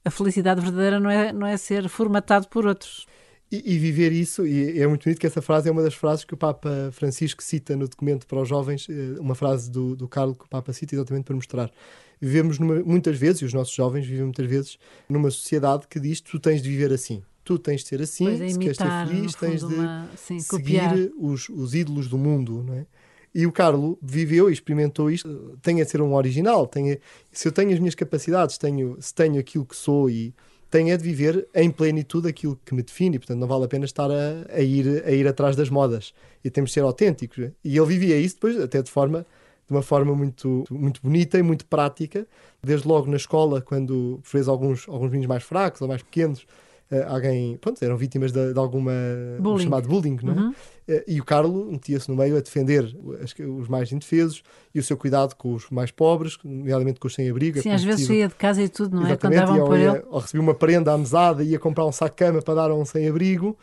a 0.04 0.10
felicidade 0.10 0.60
verdadeira 0.60 1.00
não 1.00 1.10
é, 1.10 1.32
não 1.32 1.46
é 1.46 1.56
ser 1.56 1.88
formatado 1.88 2.46
por 2.48 2.66
outros. 2.66 3.06
E, 3.50 3.74
e, 3.74 3.78
viver 3.78 4.12
isso, 4.12 4.44
e 4.44 4.80
é 4.80 4.86
muito 4.86 5.04
bonito 5.04 5.20
que 5.20 5.26
essa 5.26 5.40
frase 5.40 5.68
é 5.68 5.72
uma 5.72 5.82
das 5.82 5.94
frases 5.94 6.24
que 6.24 6.34
o 6.34 6.36
Papa 6.36 6.90
Francisco 6.92 7.42
cita 7.42 7.76
no 7.76 7.88
documento 7.88 8.26
para 8.26 8.40
os 8.40 8.48
jovens, 8.48 8.88
eh, 8.90 9.20
uma 9.20 9.36
frase 9.36 9.70
do, 9.70 9.94
do 9.94 10.08
Carlo 10.08 10.34
que 10.34 10.44
o 10.44 10.48
Papa 10.48 10.72
cita 10.72 10.96
exatamente 10.96 11.24
para 11.24 11.36
mostrar. 11.36 11.70
Vivemos 12.20 12.58
numa, 12.58 12.74
muitas 12.80 13.16
vezes, 13.16 13.42
e 13.42 13.44
os 13.44 13.52
nossos 13.52 13.72
jovens 13.72 14.04
vivem 14.04 14.24
muitas 14.24 14.46
vezes, 14.46 14.78
numa 15.08 15.30
sociedade 15.30 15.86
que 15.88 16.00
diz 16.00 16.20
tu 16.20 16.40
tens 16.40 16.60
de 16.60 16.68
viver 16.68 16.92
assim. 16.92 17.22
Tu 17.44 17.56
tens 17.56 17.82
de 17.82 17.88
ser 17.88 18.02
assim, 18.02 18.26
é, 18.26 18.48
se 18.48 18.58
queres 18.58 18.76
ser 18.76 19.06
feliz, 19.06 19.34
tens 19.36 19.60
de 19.60 19.74
uma, 19.74 20.08
sim, 20.16 20.40
seguir 20.40 21.12
os, 21.16 21.48
os 21.48 21.72
ídolos 21.72 22.08
do 22.08 22.18
mundo, 22.18 22.64
não 22.66 22.74
é? 22.74 22.86
E 23.38 23.46
o 23.46 23.52
Carlo 23.52 23.98
viveu 24.00 24.48
e 24.48 24.52
experimentou 24.54 25.10
isto. 25.10 25.58
Tenho 25.60 25.82
a 25.82 25.84
ser 25.84 26.00
um 26.00 26.14
original. 26.14 26.66
Tenho, 26.66 26.96
se 27.30 27.46
eu 27.46 27.52
tenho 27.52 27.70
as 27.70 27.78
minhas 27.78 27.94
capacidades, 27.94 28.56
tenho, 28.56 28.96
se 28.98 29.14
tenho 29.14 29.38
aquilo 29.38 29.66
que 29.66 29.76
sou 29.76 30.08
e 30.08 30.34
tenho 30.70 30.88
é 30.88 30.96
de 30.96 31.02
viver 31.02 31.46
em 31.54 31.70
plenitude 31.70 32.28
aquilo 32.28 32.58
que 32.64 32.74
me 32.74 32.82
define. 32.82 33.18
Portanto, 33.18 33.38
não 33.38 33.46
vale 33.46 33.66
a 33.66 33.68
pena 33.68 33.84
estar 33.84 34.10
a, 34.10 34.46
a, 34.50 34.62
ir, 34.62 35.04
a 35.04 35.10
ir 35.10 35.28
atrás 35.28 35.54
das 35.54 35.68
modas. 35.68 36.14
E 36.42 36.48
temos 36.48 36.70
de 36.70 36.74
ser 36.74 36.80
autênticos. 36.80 37.50
E 37.62 37.76
ele 37.76 37.86
vivia 37.86 38.18
isso 38.18 38.36
depois, 38.36 38.58
até 38.58 38.80
de 38.80 38.90
forma 38.90 39.26
de 39.68 39.74
uma 39.74 39.82
forma 39.82 40.14
muito, 40.14 40.64
muito 40.70 41.02
bonita 41.02 41.36
e 41.38 41.42
muito 41.42 41.66
prática, 41.66 42.26
desde 42.62 42.86
logo 42.86 43.10
na 43.10 43.16
escola, 43.16 43.60
quando 43.60 44.18
fez 44.22 44.48
alguns, 44.48 44.88
alguns 44.88 45.10
meninos 45.10 45.26
mais 45.26 45.42
fracos 45.42 45.82
ou 45.82 45.88
mais 45.88 46.02
pequenos, 46.02 46.46
uh, 46.90 47.12
alguém, 47.12 47.56
pronto, 47.56 47.82
eram 47.84 47.96
vítimas 47.96 48.32
de, 48.32 48.52
de 48.52 48.58
alguma 48.58 48.92
bullying. 49.40 49.64
chamado 49.64 49.88
bullying, 49.88 50.18
não 50.22 50.32
é? 50.32 50.36
Uhum. 50.36 50.50
Uh, 50.50 51.02
e 51.06 51.20
o 51.20 51.24
Carlo 51.24 51.70
metia-se 51.70 52.08
no 52.08 52.16
meio 52.16 52.36
a 52.36 52.40
defender 52.40 52.96
as, 53.22 53.34
os 53.38 53.68
mais 53.68 53.90
indefesos 53.90 54.42
e 54.74 54.78
o 54.78 54.82
seu 54.82 54.96
cuidado 54.96 55.34
com 55.34 55.54
os 55.54 55.68
mais 55.70 55.90
pobres, 55.90 56.38
nomeadamente 56.44 57.00
com 57.00 57.08
os 57.08 57.14
sem-abrigo. 57.14 57.60
Sim, 57.60 57.70
às 57.70 57.82
vezes 57.82 58.06
saía 58.06 58.28
de 58.28 58.34
casa 58.34 58.62
e 58.62 58.68
tudo, 58.68 59.00
não 59.00 59.06
é? 59.06 59.16
Quando 59.16 59.34
davam 59.34 59.64
por 59.64 59.78
ele. 59.78 60.02
Ou 60.08 60.18
recebia 60.18 60.42
uma 60.42 60.54
prenda 60.54 60.92
à 60.92 60.98
mesada 60.98 61.42
e 61.42 61.50
ia 61.50 61.58
comprar 61.58 61.86
um 61.86 61.92
saco 61.92 62.14
de 62.14 62.24
cama 62.24 62.42
para 62.42 62.54
dar 62.54 62.70
a 62.70 62.74
um 62.74 62.84
sem-abrigo 62.84 63.56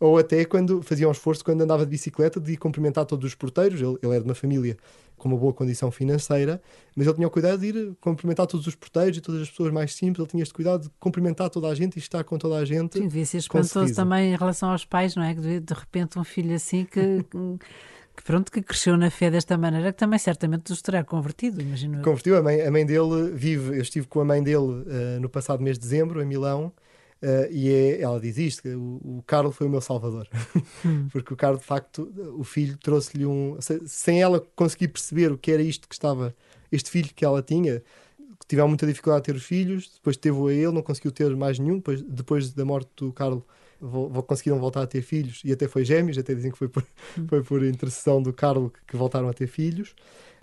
ou 0.00 0.16
até 0.16 0.46
quando 0.46 0.82
fazia 0.82 1.06
um 1.06 1.12
esforço 1.12 1.44
quando 1.44 1.60
andava 1.60 1.84
de 1.84 1.90
bicicleta 1.90 2.40
de 2.40 2.56
cumprimentar 2.56 3.04
todos 3.04 3.26
os 3.26 3.34
porteiros. 3.34 3.80
Ele, 3.80 3.98
ele 4.02 4.12
era 4.12 4.20
de 4.20 4.28
uma 4.28 4.34
família 4.34 4.76
com 5.18 5.28
uma 5.28 5.36
boa 5.36 5.52
condição 5.52 5.90
financeira, 5.90 6.62
mas 6.96 7.06
ele 7.06 7.16
tinha 7.16 7.28
o 7.28 7.30
cuidado 7.30 7.60
de 7.60 7.66
ir 7.66 7.92
cumprimentar 8.00 8.46
todos 8.46 8.66
os 8.66 8.74
porteiros 8.74 9.18
e 9.18 9.20
todas 9.20 9.42
as 9.42 9.50
pessoas 9.50 9.70
mais 9.70 9.94
simples. 9.94 10.20
Ele 10.20 10.28
tinha 10.30 10.42
este 10.42 10.54
cuidado 10.54 10.84
de 10.84 10.90
cumprimentar 10.98 11.50
toda 11.50 11.68
a 11.68 11.74
gente 11.74 11.96
e 11.96 11.98
estar 11.98 12.24
com 12.24 12.38
toda 12.38 12.56
a 12.56 12.64
gente. 12.64 12.98
Sim, 12.98 13.06
devia 13.06 13.26
ser 13.26 13.36
espantoso 13.36 13.94
também 13.94 14.32
em 14.32 14.36
relação 14.36 14.70
aos 14.70 14.86
pais, 14.86 15.14
não 15.14 15.22
é? 15.22 15.34
Que 15.34 15.60
de 15.60 15.74
repente 15.74 16.18
um 16.18 16.24
filho 16.24 16.54
assim 16.54 16.86
que. 16.86 17.22
que 18.16 18.24
pronto, 18.24 18.50
que 18.50 18.60
cresceu 18.60 18.96
na 18.96 19.10
fé 19.10 19.30
desta 19.30 19.56
maneira, 19.56 19.92
que 19.92 19.98
também 19.98 20.18
certamente 20.18 20.72
os 20.72 20.82
terá 20.82 21.04
convertido, 21.04 21.60
imagino. 21.60 22.02
Convertiu, 22.02 22.36
a 22.36 22.42
mãe, 22.42 22.60
a 22.60 22.70
mãe 22.70 22.84
dele 22.84 23.30
vive, 23.32 23.76
eu 23.76 23.82
estive 23.82 24.06
com 24.06 24.20
a 24.20 24.24
mãe 24.24 24.42
dele 24.42 24.58
uh, 24.58 25.20
no 25.20 25.28
passado 25.28 25.62
mês 25.62 25.78
de 25.78 25.84
dezembro, 25.84 26.20
em 26.20 26.26
Milão, 26.26 26.72
Uh, 27.22 27.52
e 27.52 27.70
é, 27.70 28.00
ela 28.00 28.18
diz 28.18 28.38
isto: 28.38 28.66
o, 28.68 29.18
o 29.18 29.22
Carlos 29.26 29.54
foi 29.54 29.66
o 29.66 29.70
meu 29.70 29.80
salvador. 29.80 30.26
Hum. 30.84 31.08
Porque 31.12 31.34
o 31.34 31.36
Carlos, 31.36 31.60
de 31.60 31.66
facto, 31.66 32.10
o 32.36 32.44
filho 32.44 32.78
trouxe-lhe 32.78 33.26
um. 33.26 33.58
Sem 33.86 34.22
ela 34.22 34.40
conseguir 34.56 34.88
perceber 34.88 35.30
o 35.30 35.36
que 35.36 35.52
era 35.52 35.62
isto 35.62 35.86
que 35.86 35.94
estava, 35.94 36.34
este 36.72 36.90
filho 36.90 37.10
que 37.14 37.24
ela 37.24 37.42
tinha, 37.42 37.82
tiveram 38.48 38.68
muita 38.68 38.86
dificuldade 38.86 39.20
a 39.20 39.24
ter 39.24 39.36
os 39.36 39.44
filhos, 39.44 39.92
depois 39.94 40.16
teve-o 40.16 40.48
a 40.48 40.54
ele, 40.54 40.72
não 40.72 40.82
conseguiu 40.82 41.12
ter 41.12 41.34
mais 41.36 41.58
nenhum. 41.58 41.76
Depois, 41.76 42.02
depois 42.02 42.52
da 42.52 42.64
morte 42.64 42.90
do 42.96 43.12
Carlos, 43.12 43.42
conseguiram 44.26 44.58
voltar 44.58 44.82
a 44.82 44.86
ter 44.86 45.02
filhos 45.02 45.42
e 45.44 45.52
até 45.52 45.68
foi 45.68 45.84
gêmeos. 45.84 46.16
Até 46.16 46.34
dizem 46.34 46.50
que 46.50 46.58
foi 46.58 46.68
por, 46.68 46.82
hum. 47.18 47.26
foi 47.28 47.42
por 47.42 47.62
intercessão 47.62 48.22
do 48.22 48.32
Carlos 48.32 48.72
que, 48.72 48.80
que 48.88 48.96
voltaram 48.96 49.28
a 49.28 49.34
ter 49.34 49.46
filhos. 49.46 49.94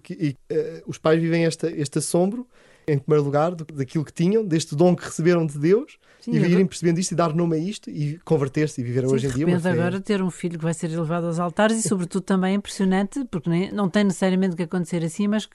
Que, 0.04 0.14
e 0.14 0.54
uh, 0.54 0.84
os 0.86 1.00
pais 1.00 1.20
vivem 1.20 1.44
esta, 1.44 1.72
este 1.72 1.98
assombro 1.98 2.48
em 2.88 2.98
primeiro 2.98 3.26
lugar, 3.26 3.54
do, 3.54 3.66
daquilo 3.66 4.06
que 4.06 4.14
tinham, 4.14 4.46
deste 4.46 4.76
dom 4.76 4.96
que 4.96 5.04
receberam 5.04 5.46
de 5.46 5.60
Deus, 5.60 5.98
Sim, 6.22 6.32
e 6.32 6.38
irem 6.38 6.66
percebendo 6.66 7.00
isto 7.00 7.12
e 7.12 7.16
dar 7.16 7.34
nome 7.34 7.58
a 7.58 7.60
isto 7.60 7.90
e 7.90 8.18
converter-se 8.20 8.80
e 8.80 8.84
viver 8.84 9.06
Sim, 9.06 9.14
hoje 9.14 9.28
em 9.28 9.32
dia. 9.32 9.48
Mas 9.48 9.66
agora 9.66 10.00
ter 10.00 10.22
um 10.22 10.32
filho 10.32 10.58
que 10.58 10.64
vai 10.64 10.74
ser 10.74 10.90
elevado 10.92 11.28
aos 11.28 11.38
altares 11.38 11.84
e, 11.84 11.88
sobretudo, 11.88 12.24
também 12.24 12.54
é 12.54 12.56
impressionante, 12.56 13.26
porque 13.26 13.50
nem, 13.50 13.72
não 13.72 13.90
tem 13.90 14.06
necessariamente 14.06 14.56
que 14.56 14.64
acontecer 14.64 15.04
assim, 15.04 15.28
mas 15.28 15.50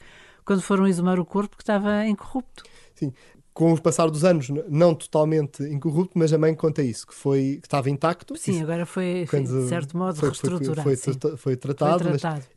quando 0.44 0.60
foram 0.60 0.86
exumar 0.86 1.18
o 1.18 1.24
corpo 1.24 1.56
que 1.56 1.62
estava 1.62 2.06
incorrupto. 2.06 2.64
Sim, 2.94 3.12
com 3.54 3.72
o 3.72 3.80
passar 3.80 4.10
dos 4.10 4.24
anos, 4.24 4.48
não 4.68 4.94
totalmente 4.94 5.62
incorrupto, 5.62 6.18
mas 6.18 6.32
a 6.32 6.38
mãe 6.38 6.54
conta 6.54 6.82
isso, 6.82 7.06
que 7.06 7.14
foi 7.14 7.58
que 7.60 7.66
estava 7.66 7.90
intacto. 7.90 8.34
Sim, 8.36 8.52
isso, 8.52 8.62
agora 8.62 8.86
foi, 8.86 9.26
de 9.30 9.68
certo 9.68 9.96
modo, 9.96 10.16
foi, 10.16 10.28
reestruturado. 10.28 10.82
Foi, 10.82 10.96
foi, 10.96 11.14
foi, 11.14 11.36
foi 11.36 11.56
tratado, 11.56 12.04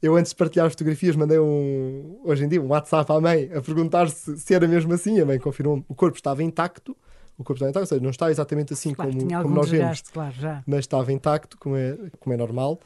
eu 0.02 0.16
antes 0.16 0.32
de 0.32 0.38
partilhar 0.38 0.70
fotografias 0.70 1.16
mandei 1.16 1.38
um, 1.38 2.20
hoje 2.24 2.46
em 2.46 2.48
dia, 2.48 2.62
um 2.62 2.68
WhatsApp 2.68 3.12
à 3.12 3.20
mãe 3.20 3.50
a 3.54 3.62
perguntar 3.62 4.10
se, 4.10 4.38
se 4.38 4.54
era 4.54 4.68
mesmo 4.68 4.94
assim. 4.94 5.20
A 5.20 5.26
mãe 5.26 5.38
confirmou 5.38 5.84
o 5.88 5.96
corpo 5.96 6.16
estava 6.16 6.42
intacto, 6.42 6.96
o 7.38 7.44
corpo 7.44 7.56
estava 7.56 7.72
intacto, 7.72 7.84
ou 7.84 7.88
seja, 7.88 8.02
não 8.02 8.12
está 8.12 8.32
exatamente 8.32 8.72
assim 8.72 8.94
claro, 8.94 9.12
como, 9.12 9.28
como 9.44 9.56
nós 9.56 9.70
desgaste, 9.70 10.10
vemos, 10.14 10.38
claro, 10.38 10.64
mas 10.66 10.80
estava 10.80 11.12
intacto, 11.12 11.58
como 11.58 11.76
é, 11.76 11.98
como 12.20 12.34
é 12.34 12.38
normal 12.38 12.80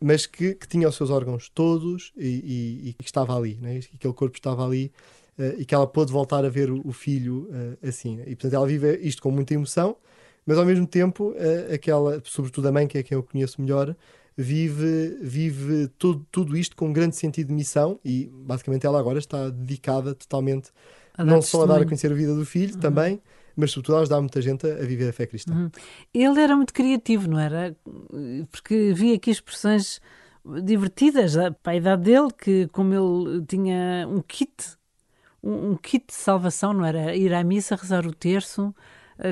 mas 0.00 0.26
que, 0.26 0.54
que 0.54 0.68
tinha 0.68 0.88
os 0.88 0.94
seus 0.94 1.10
órgãos 1.10 1.48
todos 1.48 2.12
e, 2.16 2.28
e, 2.28 2.88
e 2.90 2.92
que 2.92 3.04
estava 3.04 3.36
ali, 3.36 3.58
né? 3.60 3.78
e 3.78 3.80
que 3.80 3.96
aquele 3.96 4.14
corpo 4.14 4.36
estava 4.36 4.64
ali 4.64 4.92
e 5.58 5.64
que 5.64 5.74
ela 5.74 5.86
pôde 5.86 6.12
voltar 6.12 6.44
a 6.44 6.48
ver 6.48 6.70
o, 6.70 6.80
o 6.84 6.92
filho 6.92 7.48
uh, 7.50 7.88
assim. 7.88 8.20
E 8.26 8.34
portanto 8.34 8.54
ela 8.54 8.66
vive 8.66 8.98
isto 9.02 9.22
com 9.22 9.30
muita 9.30 9.54
emoção, 9.54 9.96
mas 10.44 10.58
ao 10.58 10.64
mesmo 10.64 10.86
tempo, 10.86 11.30
uh, 11.30 11.74
aquela, 11.74 12.20
sobretudo 12.24 12.68
a 12.68 12.72
mãe, 12.72 12.86
que 12.86 12.98
é 12.98 13.02
quem 13.02 13.16
eu 13.16 13.22
conheço 13.22 13.60
melhor, 13.60 13.94
vive, 14.36 15.18
vive 15.20 15.88
tudo, 15.98 16.24
tudo 16.30 16.56
isto 16.56 16.76
com 16.76 16.86
um 16.86 16.92
grande 16.92 17.16
sentido 17.16 17.48
de 17.48 17.54
missão 17.54 17.98
e 18.04 18.30
basicamente 18.32 18.86
ela 18.86 18.98
agora 18.98 19.18
está 19.18 19.50
dedicada 19.50 20.14
totalmente 20.14 20.70
não 21.18 21.42
só 21.42 21.64
a 21.64 21.66
dar 21.66 21.82
a 21.82 21.84
conhecer 21.84 22.12
a 22.12 22.14
vida 22.14 22.32
do 22.32 22.46
filho 22.46 22.74
uhum. 22.74 22.80
também, 22.80 23.20
mas 23.56 23.72
sobretudo 23.72 23.96
a 23.96 24.00
ajudar 24.02 24.20
muita 24.20 24.40
gente 24.40 24.64
a 24.64 24.84
viver 24.84 25.08
a 25.08 25.12
fé 25.12 25.26
cristã. 25.26 25.52
Uhum. 25.52 25.70
Ele 26.14 26.40
era 26.40 26.54
muito 26.54 26.72
criativo, 26.72 27.28
não 27.28 27.40
era? 27.40 27.76
Porque 28.52 28.92
vi 28.94 29.12
aqui 29.12 29.32
expressões 29.32 30.00
divertidas 30.62 31.34
para 31.60 31.72
a 31.72 31.76
idade 31.76 32.02
dele, 32.04 32.28
que 32.40 32.68
como 32.68 32.94
ele 32.94 33.44
tinha 33.44 34.06
um 34.08 34.22
kit 34.22 34.77
um, 35.42 35.70
um 35.70 35.76
kit 35.76 36.06
de 36.06 36.14
salvação, 36.14 36.72
não 36.72 36.84
era? 36.84 37.14
Ir 37.16 37.32
à 37.32 37.42
missa, 37.44 37.76
rezar 37.76 38.06
o 38.06 38.12
terço, 38.12 38.74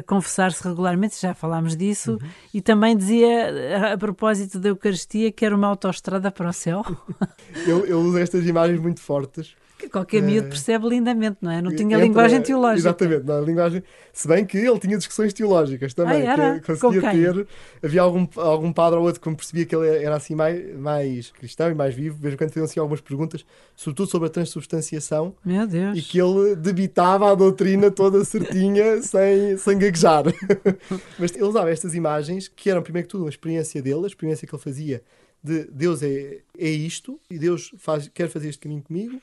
confessar-se 0.06 0.66
regularmente, 0.66 1.20
já 1.20 1.32
falámos 1.32 1.76
disso, 1.76 2.18
uhum. 2.20 2.28
e 2.52 2.60
também 2.60 2.96
dizia, 2.96 3.92
a 3.92 3.96
propósito 3.96 4.58
da 4.58 4.70
Eucaristia, 4.70 5.30
que 5.30 5.44
era 5.44 5.54
uma 5.54 5.68
autoestrada 5.68 6.30
para 6.30 6.48
o 6.48 6.52
céu. 6.52 6.84
eu, 7.66 7.86
eu 7.86 8.00
uso 8.00 8.18
estas 8.18 8.44
imagens 8.46 8.80
muito 8.80 9.00
fortes 9.00 9.54
que 9.78 9.88
qualquer 9.88 10.22
miúdo 10.22 10.46
é. 10.46 10.50
percebe 10.50 10.88
lindamente, 10.88 11.38
não 11.40 11.50
é? 11.50 11.60
Não 11.60 11.74
tinha 11.74 11.96
Entra, 11.96 12.06
linguagem 12.06 12.42
teológica. 12.42 12.88
Exatamente, 12.88 13.24
não, 13.24 13.44
linguagem. 13.44 13.82
Se 14.12 14.26
bem 14.26 14.44
que 14.44 14.56
ele 14.56 14.78
tinha 14.78 14.96
discussões 14.96 15.32
teológicas 15.32 15.92
também, 15.92 16.26
ah, 16.26 16.32
era? 16.32 16.60
que 16.60 16.76
conseguia 16.76 17.10
ter. 17.10 17.46
Havia 17.82 18.00
algum, 18.00 18.26
algum 18.36 18.72
padre 18.72 18.98
ou 18.98 19.04
outro 19.04 19.20
que 19.20 19.28
me 19.28 19.36
percebia 19.36 19.66
que 19.66 19.76
ele 19.76 20.02
era 20.02 20.16
assim 20.16 20.34
mais, 20.34 20.76
mais 20.76 21.30
cristão 21.30 21.70
e 21.70 21.74
mais 21.74 21.94
vivo, 21.94 22.16
vejo 22.18 22.36
quando 22.36 22.50
faziam 22.50 22.64
assim 22.64 22.80
algumas 22.80 23.00
perguntas, 23.00 23.44
sobretudo 23.74 24.10
sobre 24.10 24.28
a 24.28 24.30
transubstanciação. 24.30 25.34
Meu 25.44 25.66
Deus. 25.66 25.98
E 25.98 26.02
que 26.02 26.18
ele 26.18 26.56
debitava 26.56 27.30
a 27.30 27.34
doutrina 27.34 27.90
toda 27.90 28.24
certinha, 28.24 29.00
sem, 29.04 29.58
sem 29.58 29.78
gaguejar. 29.78 30.24
Mas 31.18 31.34
ele 31.34 31.44
usava 31.44 31.70
estas 31.70 31.94
imagens 31.94 32.48
que 32.48 32.70
eram, 32.70 32.82
primeiro 32.82 33.06
que 33.06 33.12
tudo, 33.12 33.24
uma 33.24 33.30
experiência 33.30 33.82
dele, 33.82 34.04
a 34.04 34.06
experiência 34.06 34.48
que 34.48 34.54
ele 34.54 34.62
fazia 34.62 35.02
de 35.42 35.64
Deus 35.70 36.02
é, 36.02 36.38
é 36.58 36.68
isto 36.68 37.20
e 37.30 37.38
Deus 37.38 37.72
faz, 37.78 38.08
quer 38.08 38.28
fazer 38.28 38.48
este 38.48 38.60
caminho 38.60 38.82
comigo 38.82 39.20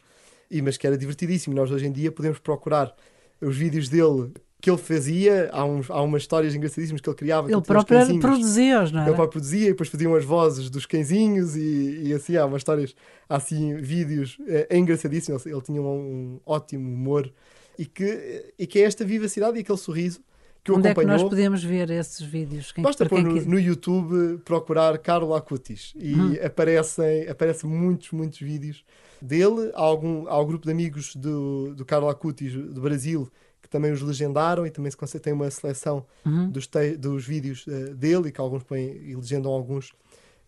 e, 0.49 0.61
mas 0.61 0.77
que 0.77 0.87
era 0.87 0.97
divertidíssimo. 0.97 1.55
Nós 1.55 1.71
hoje 1.71 1.85
em 1.85 1.91
dia 1.91 2.11
podemos 2.11 2.39
procurar 2.39 2.95
os 3.41 3.55
vídeos 3.55 3.89
dele 3.89 4.31
que 4.63 4.69
ele 4.69 4.77
fazia, 4.77 5.49
há, 5.51 5.65
uns, 5.65 5.91
há 5.91 6.01
umas 6.01 6.21
histórias 6.21 6.55
engraçadíssimas 6.55 7.01
que 7.01 7.09
ele 7.09 7.17
criava. 7.17 7.51
Ele 7.51 7.61
próprio 7.61 8.19
produzia-os, 8.21 8.93
não 8.93 9.01
é? 9.01 9.07
Ele 9.07 9.15
próprio 9.15 9.31
produzia 9.31 9.65
e 9.65 9.71
depois 9.71 9.89
faziam 9.89 10.15
as 10.15 10.23
vozes 10.23 10.69
dos 10.69 10.85
cãezinhos 10.85 11.57
e, 11.57 12.03
e 12.05 12.13
assim, 12.13 12.37
há 12.37 12.45
umas 12.45 12.61
histórias, 12.61 12.95
há 13.27 13.35
assim, 13.35 13.75
vídeos, 13.75 14.37
é, 14.47 14.67
é 14.69 14.77
engraçadíssimo, 14.77 15.37
ele, 15.37 15.53
ele 15.53 15.61
tinha 15.61 15.81
um, 15.81 15.85
um, 15.85 16.39
ótimo 16.45 16.87
humor 16.87 17.29
e 17.77 17.85
que, 17.85 18.53
e 18.57 18.65
que 18.65 18.79
é 18.79 18.83
esta 18.83 19.03
vivacidade 19.03 19.57
e 19.57 19.59
aquele 19.59 19.77
sorriso 19.77 20.21
que 20.63 20.71
o 20.71 20.77
Onde 20.77 20.87
acompanhou. 20.87 21.13
é 21.13 21.17
que 21.17 21.23
nós 21.23 21.29
podemos 21.29 21.63
ver 21.63 21.89
esses 21.89 22.21
vídeos? 22.21 22.71
Quem, 22.71 22.83
Basta 22.83 23.05
pôr 23.05 23.21
no, 23.21 23.33
no, 23.45 23.59
YouTube 23.59 24.37
procurar 24.45 24.97
Carlo 24.97 25.33
Acutis 25.35 25.93
e 25.95 26.15
hum. 26.15 26.37
aparecem, 26.43 27.27
aparecem 27.27 27.69
muitos, 27.69 28.11
muitos 28.11 28.39
vídeos 28.39 28.85
dele. 29.21 29.71
Há, 29.73 29.81
algum, 29.81 30.27
há 30.27 30.39
um 30.41 30.45
grupo 30.45 30.65
de 30.65 30.71
amigos 30.71 31.15
do, 31.15 31.75
do 31.75 31.83
Carlo 31.83 32.07
Acutis 32.07 32.53
do 32.53 32.79
Brasil 32.79 33.29
que 33.63 33.69
também 33.69 33.91
os 33.91 34.01
legendaram 34.01 34.67
e 34.67 34.69
também 34.69 34.91
se 34.91 35.19
tem 35.19 35.31
uma 35.31 35.49
seleção 35.49 36.05
uhum. 36.25 36.49
dos, 36.49 36.67
te, 36.67 36.97
dos 36.97 37.25
vídeos 37.25 37.65
uh, 37.65 37.95
dele 37.95 38.27
e 38.27 38.31
que 38.31 38.41
alguns 38.41 38.61
põem 38.61 38.97
e 38.97 39.15
legendam 39.15 39.51
alguns. 39.51 39.91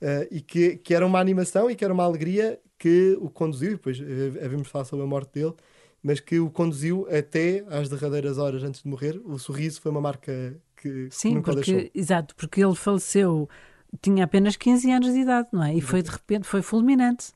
Uh, 0.01 0.27
e 0.29 0.41
que, 0.41 0.75
que 0.75 0.93
era 0.93 1.05
uma 1.05 1.19
animação 1.19 1.71
e 1.71 1.75
que 1.75 1.83
era 1.85 1.93
uma 1.93 2.03
alegria 2.03 2.59
que 2.77 3.17
o 3.21 3.29
conduziu, 3.29 3.69
e 3.69 3.75
depois 3.75 3.97
uh, 3.99 4.03
havemos 4.43 4.67
falar 4.67 4.83
sobre 4.83 5.05
a 5.05 5.07
morte 5.07 5.31
dele, 5.39 5.53
mas 6.05 6.19
que 6.19 6.39
o 6.39 6.51
conduziu 6.51 7.07
até 7.09 7.65
às 7.67 7.89
derradeiras 7.89 8.37
horas 8.37 8.63
antes 8.63 8.83
de 8.83 8.87
morrer. 8.87 9.19
O 9.25 9.39
sorriso 9.39 9.81
foi 9.81 9.89
uma 9.89 9.99
marca 9.99 10.55
que, 10.77 11.07
Sim, 11.09 11.29
que 11.29 11.35
nunca 11.37 11.51
porque, 11.51 11.73
deixou. 11.73 11.91
Exato, 11.95 12.35
porque 12.35 12.63
ele 12.63 12.75
faleceu, 12.75 13.49
tinha 13.99 14.23
apenas 14.23 14.55
15 14.55 14.91
anos 14.91 15.11
de 15.11 15.21
idade, 15.21 15.47
não 15.51 15.63
é? 15.63 15.73
E 15.73 15.81
foi 15.81 16.03
de 16.03 16.11
repente, 16.11 16.45
foi 16.45 16.61
fulminante. 16.61 17.33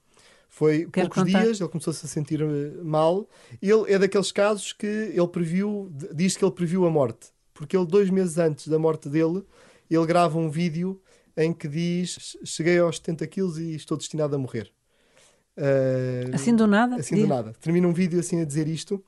Foi 0.47 0.87
Quero 0.91 1.09
poucos 1.09 1.23
contar. 1.23 1.45
dias, 1.45 1.59
ele 1.59 1.69
começou-se 1.69 2.05
a 2.05 2.07
sentir 2.07 2.43
eh, 2.43 2.83
mal. 2.83 3.27
Ele 3.59 3.91
é 3.91 3.97
daqueles 3.97 4.31
casos 4.31 4.71
que 4.71 4.85
ele 4.85 5.27
previu, 5.29 5.91
diz 6.13 6.37
que 6.37 6.45
ele 6.45 6.51
previu 6.51 6.85
a 6.85 6.91
morte, 6.91 7.29
porque 7.55 7.75
ele, 7.75 7.87
dois 7.87 8.11
meses 8.11 8.37
antes 8.37 8.67
da 8.67 8.77
morte 8.77 9.09
dele, 9.09 9.43
ele 9.89 10.05
grava 10.05 10.37
um 10.37 10.47
vídeo 10.47 11.01
em 11.35 11.51
que 11.51 11.67
diz: 11.67 12.37
Cheguei 12.45 12.77
aos 12.77 12.97
70 12.97 13.25
quilos 13.25 13.57
e 13.57 13.73
estou 13.73 13.97
destinado 13.97 14.35
a 14.35 14.37
morrer. 14.37 14.71
Uh, 15.59 16.33
assim 16.33 16.55
do 16.55 16.65
nada? 16.65 16.95
Assim 16.95 17.21
do 17.21 17.27
nada. 17.27 17.53
Termina 17.59 17.85
um 17.87 17.93
vídeo 17.93 18.19
assim 18.19 18.41
a 18.41 18.45
dizer 18.45 18.67
isto. 18.67 19.03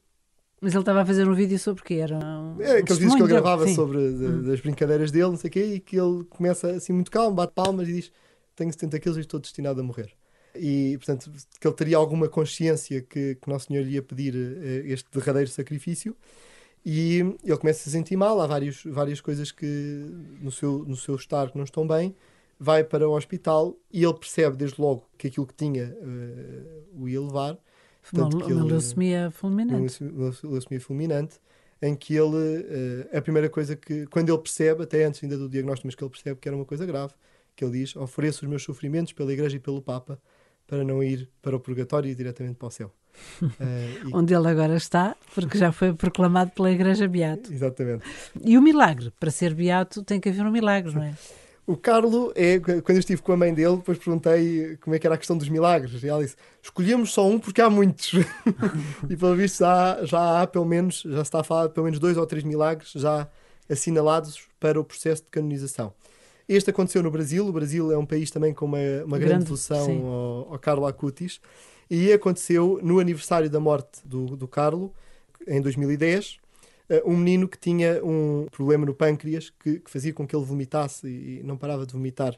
Mas 0.59 0.73
ele 0.73 0.81
estava 0.81 1.01
a 1.01 1.05
fazer 1.05 1.27
um 1.27 1.33
vídeo 1.33 1.57
sobre 1.57 1.81
o 1.81 1.85
que 1.85 1.95
era? 1.95 2.19
Um, 2.19 2.61
é, 2.61 2.79
aqueles 2.79 2.99
vídeos 2.99 3.15
que 3.15 3.21
ele 3.23 3.29
gravava 3.29 3.65
sim. 3.65 3.73
sobre 3.73 3.97
de, 3.97 4.25
hum. 4.25 4.43
das 4.43 4.59
brincadeiras 4.59 5.09
dele, 5.09 5.29
não 5.29 5.37
sei 5.37 5.47
o 5.47 5.51
quê, 5.51 5.63
e 5.75 5.79
que 5.79 5.99
ele 5.99 6.23
começa 6.25 6.69
assim 6.71 6.93
muito 6.93 7.09
calmo, 7.09 7.35
bate 7.35 7.53
palmas 7.53 7.87
e 7.87 7.93
diz: 7.93 8.11
Tenho 8.55 8.71
70 8.71 8.99
quilos 8.99 9.17
e 9.17 9.21
estou 9.21 9.39
destinado 9.39 9.79
a 9.79 9.83
morrer. 9.83 10.11
E, 10.53 10.97
portanto, 10.97 11.31
que 11.59 11.65
ele 11.65 11.75
teria 11.75 11.97
alguma 11.97 12.27
consciência 12.27 13.01
que, 13.01 13.35
que 13.35 13.49
Nosso 13.49 13.67
Senhor 13.67 13.83
lhe 13.83 13.93
ia 13.93 14.01
pedir 14.03 14.35
uh, 14.35 14.85
este 14.85 15.07
derradeiro 15.11 15.49
sacrifício. 15.49 16.15
E 16.85 17.19
ele 17.43 17.57
começa 17.57 17.79
a 17.79 17.83
se 17.83 17.91
sentir 17.91 18.17
mal, 18.17 18.41
há 18.41 18.47
vários, 18.47 18.83
várias 18.85 19.21
coisas 19.21 19.51
que 19.51 19.65
no 20.41 20.51
seu, 20.51 20.79
no 20.79 20.95
seu 20.95 21.15
estar 21.15 21.51
que 21.51 21.57
não 21.57 21.63
estão 21.63 21.87
bem, 21.87 22.15
vai 22.63 22.83
para 22.83 23.09
o 23.09 23.17
hospital 23.17 23.75
e 23.91 24.03
ele 24.03 24.13
percebe 24.13 24.55
desde 24.55 24.79
logo 24.79 25.09
que 25.17 25.25
aquilo 25.25 25.47
que 25.47 25.55
tinha 25.55 25.97
uh, 25.99 27.01
o 27.01 27.09
ia 27.09 27.19
levar. 27.19 27.57
Portanto, 28.03 28.37
uma, 28.37 28.45
uma 28.45 28.63
leucemia 28.63 29.31
fulminante. 29.31 30.03
Uma 30.03 30.31
leucemia 30.43 30.79
fulminante, 30.79 31.39
em 31.81 31.95
que 31.95 32.15
ele, 32.15 32.27
uh, 32.37 33.17
a 33.17 33.19
primeira 33.19 33.49
coisa 33.49 33.75
que, 33.75 34.05
quando 34.05 34.29
ele 34.29 34.37
percebe, 34.37 34.83
até 34.83 35.03
antes 35.05 35.23
ainda 35.23 35.39
do 35.39 35.49
diagnóstico, 35.49 35.87
mas 35.87 35.95
que 35.95 36.03
ele 36.03 36.11
percebe 36.11 36.39
que 36.39 36.47
era 36.47 36.55
uma 36.55 36.65
coisa 36.65 36.85
grave, 36.85 37.13
que 37.55 37.65
ele 37.65 37.79
diz: 37.79 37.95
ofereço 37.95 38.45
os 38.45 38.49
meus 38.49 38.61
sofrimentos 38.61 39.11
pela 39.11 39.33
Igreja 39.33 39.57
e 39.57 39.59
pelo 39.59 39.81
Papa 39.81 40.21
para 40.67 40.83
não 40.83 41.01
ir 41.01 41.27
para 41.41 41.55
o 41.55 41.59
purgatório 41.59 42.11
e 42.11 42.13
diretamente 42.13 42.57
para 42.57 42.67
o 42.67 42.71
céu. 42.71 42.93
Uh, 43.41 43.49
e... 44.07 44.13
Onde 44.13 44.35
ele 44.35 44.47
agora 44.47 44.75
está, 44.75 45.15
porque 45.33 45.57
já 45.57 45.71
foi 45.71 45.93
proclamado 45.93 46.51
pela 46.51 46.71
Igreja 46.71 47.07
Beato. 47.07 47.51
Exatamente. 47.51 48.03
E 48.39 48.55
o 48.55 48.61
milagre, 48.61 49.11
para 49.19 49.31
ser 49.31 49.55
Beato, 49.55 50.03
tem 50.03 50.19
que 50.19 50.29
haver 50.29 50.45
um 50.45 50.51
milagre, 50.51 50.93
não 50.93 51.01
é? 51.01 51.15
O 51.65 51.77
Carlo 51.77 52.33
é, 52.35 52.59
quando 52.59 52.91
eu 52.91 52.99
estive 52.99 53.21
com 53.21 53.31
a 53.31 53.37
mãe 53.37 53.53
dele, 53.53 53.77
depois 53.77 53.97
perguntei 53.97 54.77
como 54.81 54.95
é 54.95 54.99
que 54.99 55.05
era 55.05 55.15
a 55.15 55.17
questão 55.17 55.37
dos 55.37 55.47
milagres. 55.47 56.03
E 56.03 56.07
ela 56.07 56.23
disse: 56.23 56.35
escolhemos 56.61 57.13
só 57.13 57.27
um 57.27 57.39
porque 57.39 57.61
há 57.61 57.69
muitos. 57.69 58.13
e 59.09 59.15
pelo 59.15 59.35
visto 59.35 59.59
já, 59.59 59.99
já 60.03 60.41
há 60.41 60.47
pelo 60.47 60.65
menos, 60.65 61.03
já 61.05 61.17
se 61.17 61.21
está 61.21 61.39
a 61.41 61.43
falar 61.43 61.67
de 61.67 61.73
pelo 61.73 61.85
menos 61.85 61.99
dois 61.99 62.17
ou 62.17 62.25
três 62.25 62.43
milagres 62.43 62.91
já 62.95 63.27
assinalados 63.69 64.41
para 64.59 64.79
o 64.79 64.83
processo 64.83 65.23
de 65.23 65.29
canonização. 65.29 65.93
Este 66.49 66.71
aconteceu 66.71 67.01
no 67.03 67.11
Brasil. 67.11 67.47
O 67.47 67.51
Brasil 67.53 67.91
é 67.91 67.97
um 67.97 68.05
país 68.05 68.31
também 68.31 68.53
com 68.53 68.65
uma, 68.65 68.77
uma 69.05 69.17
grande, 69.17 69.25
grande 69.25 69.43
devoção 69.45 70.07
ao, 70.07 70.53
ao 70.53 70.59
Carlo 70.59 70.85
Acutis. 70.85 71.39
E 71.89 72.11
aconteceu 72.11 72.79
no 72.81 72.99
aniversário 72.99 73.49
da 73.49 73.59
morte 73.59 73.99
do, 74.03 74.35
do 74.35 74.47
Carlo, 74.47 74.93
em 75.47 75.61
2010 75.61 76.35
uh, 76.35 76.40
um 77.05 77.15
menino 77.15 77.47
que 77.47 77.57
tinha 77.57 78.03
um 78.03 78.47
problema 78.51 78.85
no 78.85 78.93
pâncreas 78.93 79.49
que, 79.49 79.79
que, 79.79 79.89
fazia 79.89 80.13
com 80.13 80.27
que 80.27 80.35
ele 80.35 80.45
vomitasse 80.45 81.07
e 81.07 81.41
não 81.43 81.57
parava 81.57 81.85
de 81.85 81.93
vomitar. 81.93 82.37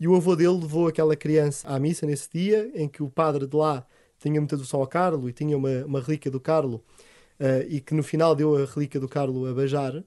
E 0.00 0.08
o 0.08 0.16
avô 0.16 0.34
dele 0.34 0.58
levou 0.60 0.88
aquela 0.88 1.14
criança 1.14 1.68
à 1.68 1.78
missa 1.78 2.04
nesse 2.06 2.28
dia, 2.32 2.70
em 2.74 2.88
que 2.88 3.02
o 3.02 3.08
padre 3.08 3.46
de 3.46 3.56
lá 3.56 3.86
tinha 4.18 4.40
muita 4.40 4.56
devoção 4.56 4.80
ao 4.80 4.86
Carlo 4.86 5.28
e 5.28 5.32
tinha 5.32 5.56
uma, 5.56 5.84
uma 5.84 6.00
relíquia 6.00 6.30
do 6.30 6.40
Carlo, 6.40 6.82
uh, 7.38 7.62
e 7.68 7.80
que 7.80 7.94
no 7.94 8.02
final 8.02 8.34
deu 8.34 8.56
a 8.56 8.64
relíquia 8.64 8.98
do 8.98 9.08
Carlo 9.08 9.46
a 9.46 9.54
beijar. 9.54 10.02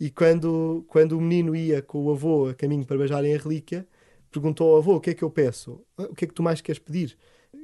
E 0.00 0.10
quando, 0.10 0.84
quando 0.88 1.12
o 1.12 1.20
menino 1.20 1.56
ia 1.56 1.82
com 1.82 2.04
o 2.04 2.10
avô 2.12 2.48
a 2.48 2.54
caminho 2.54 2.84
para 2.84 2.98
beijarem 2.98 3.34
a 3.34 3.38
relíquia, 3.38 3.86
perguntou 4.30 4.70
ao 4.72 4.78
avô: 4.78 4.96
O 4.96 5.00
que 5.00 5.10
é 5.10 5.14
que 5.14 5.22
eu 5.22 5.30
peço? 5.30 5.80
Ah, 5.96 6.04
o 6.04 6.14
que 6.14 6.24
é 6.24 6.28
que 6.28 6.34
tu 6.34 6.42
mais 6.42 6.60
queres 6.60 6.78
pedir? 6.78 7.16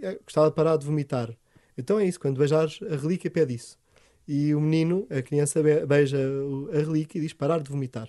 Eu 0.02 0.18
gostava 0.24 0.48
de 0.48 0.54
parar 0.54 0.76
de 0.76 0.86
vomitar. 0.86 1.36
Então 1.76 1.98
é 1.98 2.06
isso, 2.06 2.20
quando 2.20 2.38
beijares 2.38 2.80
a 2.90 2.96
relíquia, 2.96 3.30
pede 3.30 3.54
isso. 3.54 3.78
E 4.26 4.54
o 4.54 4.60
menino, 4.60 5.06
a 5.10 5.20
criança, 5.22 5.62
beija 5.86 6.18
a 6.72 6.78
relíquia 6.78 7.18
e 7.18 7.22
diz 7.22 7.32
parar 7.32 7.60
de 7.60 7.70
vomitar. 7.70 8.08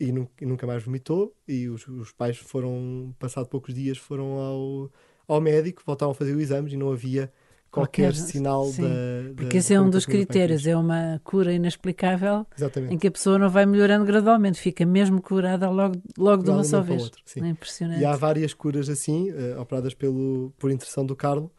E 0.00 0.10
nunca 0.10 0.66
mais 0.66 0.82
vomitou. 0.82 1.34
E 1.46 1.68
os, 1.68 1.86
os 1.86 2.12
pais 2.12 2.36
foram, 2.36 3.14
passado 3.18 3.46
poucos 3.48 3.74
dias, 3.74 3.98
foram 3.98 4.38
ao, 4.38 4.90
ao 5.28 5.40
médico, 5.40 5.82
voltaram 5.84 6.12
a 6.12 6.14
fazer 6.14 6.34
o 6.34 6.40
exame 6.40 6.72
e 6.72 6.76
não 6.76 6.90
havia 6.90 7.30
qualquer, 7.72 8.12
qualquer 8.12 8.14
sinal 8.14 8.66
sim, 8.66 8.82
da, 8.82 9.34
Porque 9.34 9.56
esse 9.56 9.72
é 9.72 9.80
um 9.80 9.88
dos 9.88 10.04
critérios, 10.04 10.66
é 10.66 10.76
uma 10.76 11.20
cura 11.24 11.52
inexplicável 11.52 12.46
Exatamente. 12.56 12.94
em 12.94 12.98
que 12.98 13.08
a 13.08 13.10
pessoa 13.10 13.38
não 13.38 13.48
vai 13.48 13.64
melhorando 13.64 14.04
gradualmente, 14.04 14.60
fica 14.60 14.84
mesmo 14.84 15.20
curada 15.20 15.70
logo, 15.70 16.00
logo 16.18 16.42
de 16.42 16.50
uma 16.50 16.62
só 16.62 16.82
vez. 16.82 17.04
Outro, 17.04 17.22
é 17.36 17.48
impressionante. 17.48 18.00
E 18.00 18.04
há 18.04 18.14
várias 18.14 18.52
curas 18.52 18.88
assim, 18.88 19.30
uh, 19.30 19.60
operadas 19.60 19.94
pelo, 19.94 20.52
por 20.58 20.70
intercessão 20.70 21.04
do 21.04 21.16
Carlo, 21.16 21.50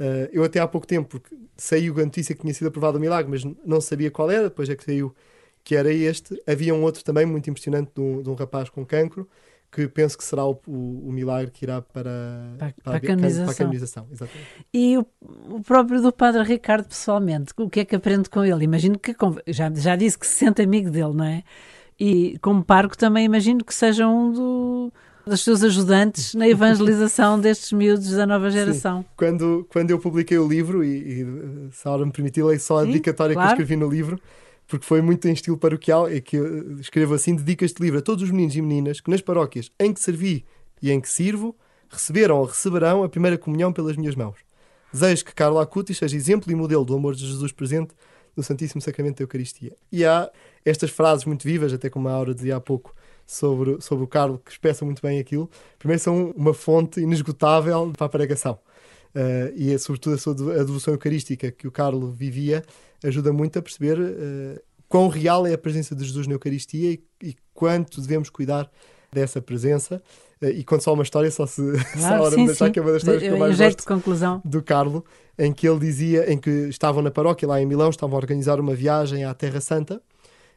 Uh, 0.00 0.28
eu 0.32 0.42
até 0.42 0.58
há 0.58 0.66
pouco 0.66 0.86
tempo, 0.86 1.08
porque 1.08 1.36
saiu 1.58 1.94
a 2.00 2.04
notícia 2.04 2.34
que 2.34 2.40
tinha 2.40 2.54
sido 2.54 2.68
aprovado 2.68 2.96
o 2.96 3.00
milagre, 3.00 3.30
mas 3.30 3.44
não 3.66 3.82
sabia 3.82 4.10
qual 4.10 4.30
era, 4.30 4.44
depois 4.44 4.70
é 4.70 4.74
que 4.74 4.82
saiu 4.82 5.14
que 5.62 5.76
era 5.76 5.92
este. 5.92 6.42
Havia 6.46 6.74
um 6.74 6.82
outro 6.82 7.04
também 7.04 7.26
muito 7.26 7.50
impressionante 7.50 7.90
de 7.94 8.00
um, 8.00 8.22
de 8.22 8.30
um 8.30 8.34
rapaz 8.34 8.70
com 8.70 8.82
cancro, 8.84 9.28
que 9.70 9.86
penso 9.86 10.16
que 10.16 10.24
será 10.24 10.44
o, 10.46 10.58
o, 10.66 11.08
o 11.08 11.12
milagre 11.12 11.50
que 11.50 11.66
irá 11.66 11.82
para, 11.82 12.54
para, 12.58 12.72
para, 12.72 12.82
para, 12.82 12.96
a, 12.96 13.00
canonização. 13.00 13.44
Para 13.44 13.52
a 13.52 13.56
canonização 13.56 14.08
e 14.72 14.96
o, 14.96 15.06
o, 15.50 15.60
próprio 15.60 16.00
do 16.00 16.10
Padre 16.10 16.42
Ricardo, 16.44 16.88
pessoalmente, 16.88 17.52
o 17.58 17.68
que 17.68 17.80
é 17.80 17.84
que 17.84 17.94
aprende 17.94 18.30
com 18.30 18.42
ele? 18.42 18.64
Imagino 18.64 18.98
que, 18.98 19.14
já, 19.48 19.70
já 19.72 19.96
disse 19.96 20.18
que 20.18 20.26
se 20.26 20.34
sente 20.36 20.62
amigo 20.62 20.90
dele, 20.90 21.12
não 21.12 21.24
é? 21.24 21.44
E 21.98 22.38
como 22.40 22.64
parco 22.64 22.96
também 22.96 23.26
imagino 23.26 23.62
que 23.62 23.74
seja 23.74 24.08
um 24.08 24.32
do 24.32 24.92
dos 25.30 25.42
seus 25.42 25.62
ajudantes 25.62 26.34
na 26.34 26.48
evangelização 26.48 27.38
destes 27.40 27.72
miúdos 27.72 28.10
da 28.10 28.26
nova 28.26 28.50
geração. 28.50 29.00
Sim. 29.00 29.08
Quando, 29.16 29.66
quando 29.70 29.90
eu 29.90 29.98
publiquei 29.98 30.38
o 30.38 30.46
livro, 30.46 30.84
e, 30.84 31.22
e 31.22 31.26
se 31.72 31.86
a 31.86 31.90
hora 31.90 32.04
me 32.04 32.12
permitir, 32.12 32.42
leio 32.42 32.60
só 32.60 32.78
a 32.78 32.82
Sim, 32.82 32.88
dedicatória 32.88 33.34
claro. 33.34 33.48
que 33.48 33.52
eu 33.52 33.64
escrevi 33.64 33.80
no 33.80 33.88
livro, 33.88 34.20
porque 34.66 34.84
foi 34.84 35.00
muito 35.00 35.26
em 35.26 35.32
estilo 35.32 35.56
paroquial, 35.56 36.08
é 36.08 36.20
que 36.20 36.36
eu 36.36 36.78
escrevo 36.80 37.14
assim: 37.14 37.34
dedico 37.34 37.64
este 37.64 37.82
livro 37.82 37.98
a 37.98 38.02
todos 38.02 38.22
os 38.22 38.30
meninos 38.30 38.54
e 38.54 38.62
meninas 38.62 39.00
que 39.00 39.10
nas 39.10 39.20
paróquias 39.20 39.70
em 39.78 39.92
que 39.92 40.00
servi 40.00 40.44
e 40.82 40.90
em 40.90 41.00
que 41.00 41.08
sirvo 41.08 41.56
receberam 41.88 42.38
ou 42.38 42.44
receberão 42.44 43.02
a 43.02 43.08
primeira 43.08 43.36
comunhão 43.36 43.72
pelas 43.72 43.96
minhas 43.96 44.14
mãos. 44.14 44.36
Desejo 44.92 45.24
que 45.24 45.34
Carla 45.34 45.62
Acutis 45.62 45.98
seja 45.98 46.16
exemplo 46.16 46.50
e 46.50 46.54
modelo 46.54 46.84
do 46.84 46.94
amor 46.94 47.14
de 47.14 47.26
Jesus 47.26 47.52
presente 47.52 47.94
no 48.36 48.42
Santíssimo 48.42 48.80
Sacramento 48.80 49.18
da 49.18 49.24
Eucaristia. 49.24 49.72
E 49.90 50.04
há 50.04 50.30
estas 50.64 50.90
frases 50.90 51.24
muito 51.24 51.44
vivas, 51.44 51.72
até 51.72 51.88
como 51.88 52.08
a 52.08 52.12
Aura 52.12 52.34
dizia 52.34 52.56
há 52.56 52.60
pouco, 52.60 52.94
sobre, 53.30 53.80
sobre 53.80 54.04
o 54.04 54.08
Carlo, 54.08 54.42
que 54.44 54.50
expressa 54.50 54.84
muito 54.84 55.00
bem 55.00 55.20
aquilo. 55.20 55.48
Primeiro, 55.78 56.02
são 56.02 56.32
uma 56.36 56.52
fonte 56.52 57.00
inesgotável 57.00 57.92
para 57.96 58.06
a 58.06 58.08
pregação. 58.08 58.58
Uh, 59.14 59.54
e, 59.54 59.72
é, 59.72 59.78
sobretudo, 59.78 60.14
a, 60.14 60.18
sua, 60.18 60.32
a 60.32 60.64
devoção 60.64 60.92
eucarística 60.94 61.50
que 61.50 61.66
o 61.66 61.70
Carlo 61.70 62.10
vivia 62.10 62.64
ajuda 63.04 63.32
muito 63.32 63.56
a 63.58 63.62
perceber 63.62 63.98
uh, 63.98 64.60
quão 64.88 65.08
real 65.08 65.46
é 65.46 65.52
a 65.52 65.58
presença 65.58 65.94
de 65.94 66.04
Jesus 66.04 66.26
na 66.26 66.34
Eucaristia 66.34 66.92
e, 66.92 67.02
e 67.22 67.36
quanto 67.54 68.00
devemos 68.00 68.30
cuidar 68.30 68.68
dessa 69.12 69.40
presença. 69.40 70.02
Uh, 70.42 70.46
e 70.46 70.64
conto 70.64 70.82
só 70.82 70.92
uma 70.92 71.04
história, 71.04 71.30
só 71.30 71.46
se, 71.46 71.62
claro, 71.94 72.24
só 72.24 72.30
sim, 72.32 72.46
deixar 72.46 72.66
sim. 72.66 72.72
que 72.72 72.78
é 72.80 72.82
uma 72.82 72.92
das 72.92 73.02
histórias 73.02 73.22
que 73.22 73.28
eu 73.28 73.38
mais 73.38 73.56
gosto 73.56 73.78
de 73.78 73.86
conclusão. 73.86 74.42
do 74.44 74.60
Carlo, 74.60 75.04
em 75.38 75.52
que 75.52 75.68
ele 75.68 75.78
dizia, 75.78 76.32
em 76.32 76.36
que 76.36 76.50
estavam 76.68 77.00
na 77.00 77.12
paróquia 77.12 77.46
lá 77.46 77.62
em 77.62 77.66
Milão, 77.66 77.90
estavam 77.90 78.16
a 78.16 78.18
organizar 78.18 78.58
uma 78.58 78.74
viagem 78.74 79.22
à 79.24 79.32
Terra 79.34 79.60
Santa, 79.60 80.02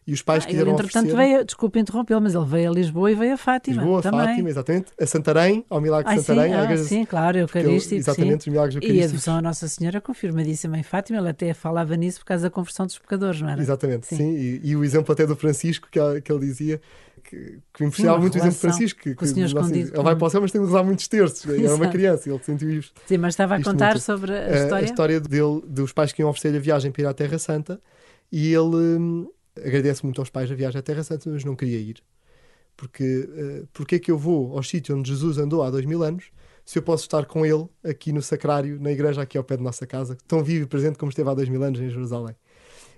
e 0.05 0.13
os 0.13 0.21
pais 0.21 0.43
ah, 0.43 0.47
quiseram 0.47 0.71
ele, 0.71 0.73
entretanto, 0.73 1.13
oferecer... 1.13 1.33
veio, 1.33 1.45
desculpe 1.45 1.79
interrompê-lo, 1.79 2.21
mas 2.21 2.35
ele 2.35 2.45
veio 2.45 2.69
a 2.69 2.73
Lisboa 2.73 3.11
e 3.11 3.15
veio 3.15 3.33
a 3.33 3.37
Fátima. 3.37 3.81
Lisboa, 3.81 4.01
também. 4.01 4.19
Fátima, 4.19 4.49
exatamente. 4.49 4.91
A 4.99 5.05
Santarém, 5.05 5.65
ao 5.69 5.79
Milagre 5.79 6.13
de 6.13 6.21
Santarém. 6.21 6.51
Sim, 6.51 6.57
ah, 6.57 6.63
igreja... 6.63 6.83
sim 6.83 7.05
claro, 7.05 7.37
Eucarístico. 7.37 7.95
Exatamente, 7.95 8.43
sim. 8.43 8.49
os 8.49 8.53
milagres 8.53 8.75
eucarísticos. 8.75 9.01
E 9.01 9.03
a 9.03 9.07
devoção 9.07 9.37
à 9.37 9.41
Nossa 9.41 9.67
Senhora 9.67 10.01
confirmadíssima 10.01 10.77
em 10.77 10.83
Fátima, 10.83 11.19
ele 11.19 11.29
até 11.29 11.53
falava 11.53 11.95
nisso 11.95 12.19
por 12.19 12.25
causa 12.25 12.43
da 12.43 12.49
conversão 12.49 12.85
dos 12.85 12.99
pecadores, 12.99 13.41
não 13.41 13.49
era? 13.49 13.61
Exatamente, 13.61 14.07
sim. 14.07 14.17
sim. 14.17 14.35
E, 14.35 14.61
e, 14.63 14.75
o 14.75 14.83
exemplo 14.83 15.13
até 15.13 15.25
do 15.25 15.35
Francisco, 15.35 15.87
que, 15.89 16.21
que 16.21 16.31
ele 16.31 16.45
dizia, 16.45 16.81
que, 17.23 17.59
que 17.73 17.81
me 17.81 17.87
impressionava 17.87 18.19
muito 18.19 18.35
o 18.35 18.37
exemplo 18.37 18.55
de 18.55 18.59
Francisco. 18.59 18.99
Que, 18.99 19.15
que, 19.15 19.23
o 19.23 19.55
nosso, 19.55 19.73
ele 19.73 19.91
vai 19.91 20.15
para 20.15 20.27
o 20.27 20.29
céu, 20.29 20.41
mas 20.41 20.51
tem 20.51 20.61
de 20.61 20.67
usar 20.67 20.83
muitos 20.83 21.07
terços. 21.07 21.49
Era 21.49 21.61
é 21.61 21.73
uma 21.73 21.87
criança, 21.87 22.29
ele 22.29 22.43
sentiu 22.43 22.69
isto. 22.69 22.93
Sim, 23.05 23.17
mas 23.19 23.33
estava 23.33 23.55
a 23.55 23.63
contar 23.63 23.91
muito. 23.91 24.01
sobre 24.01 24.33
a 24.33 24.51
história. 24.51 24.75
A, 24.75 24.77
a 24.79 24.83
história 24.83 25.19
dele, 25.21 25.61
dos 25.65 25.93
pais 25.93 26.11
que 26.11 26.21
iam 26.21 26.29
oferecer 26.29 26.57
a 26.57 26.59
viagem 26.59 26.91
para 26.91 27.03
ir 27.03 27.05
à 27.05 27.13
Terra 27.13 27.39
Santa 27.39 27.79
e 28.31 28.53
ele 28.53 28.75
hum, 28.75 29.27
agradece 29.57 30.03
muito 30.03 30.19
aos 30.19 30.29
pais 30.29 30.51
a 30.51 30.55
viagem 30.55 30.79
à 30.79 30.81
Terra 30.81 31.03
Santa, 31.03 31.29
mas 31.29 31.43
não 31.43 31.55
queria 31.55 31.79
ir. 31.79 32.03
Porque, 32.75 33.03
uh, 33.03 33.67
porque 33.71 33.95
é 33.95 33.99
que 33.99 34.11
eu 34.11 34.17
vou 34.17 34.55
ao 34.55 34.63
sítio 34.63 34.97
onde 34.97 35.09
Jesus 35.09 35.37
andou 35.37 35.61
há 35.61 35.69
dois 35.69 35.85
mil 35.85 36.01
anos 36.03 36.31
se 36.65 36.79
eu 36.79 36.83
posso 36.83 37.03
estar 37.03 37.25
com 37.25 37.45
ele 37.45 37.67
aqui 37.83 38.11
no 38.13 38.21
sacrário, 38.21 38.79
na 38.79 38.91
igreja 38.91 39.21
aqui 39.21 39.37
ao 39.37 39.43
pé 39.43 39.57
de 39.57 39.63
nossa 39.63 39.85
casa, 39.85 40.17
tão 40.27 40.43
vivo 40.43 40.63
e 40.63 40.67
presente 40.67 40.97
como 40.97 41.09
esteve 41.09 41.29
há 41.29 41.33
dois 41.33 41.49
mil 41.49 41.61
anos 41.61 41.79
em 41.79 41.89
Jerusalém. 41.89 42.35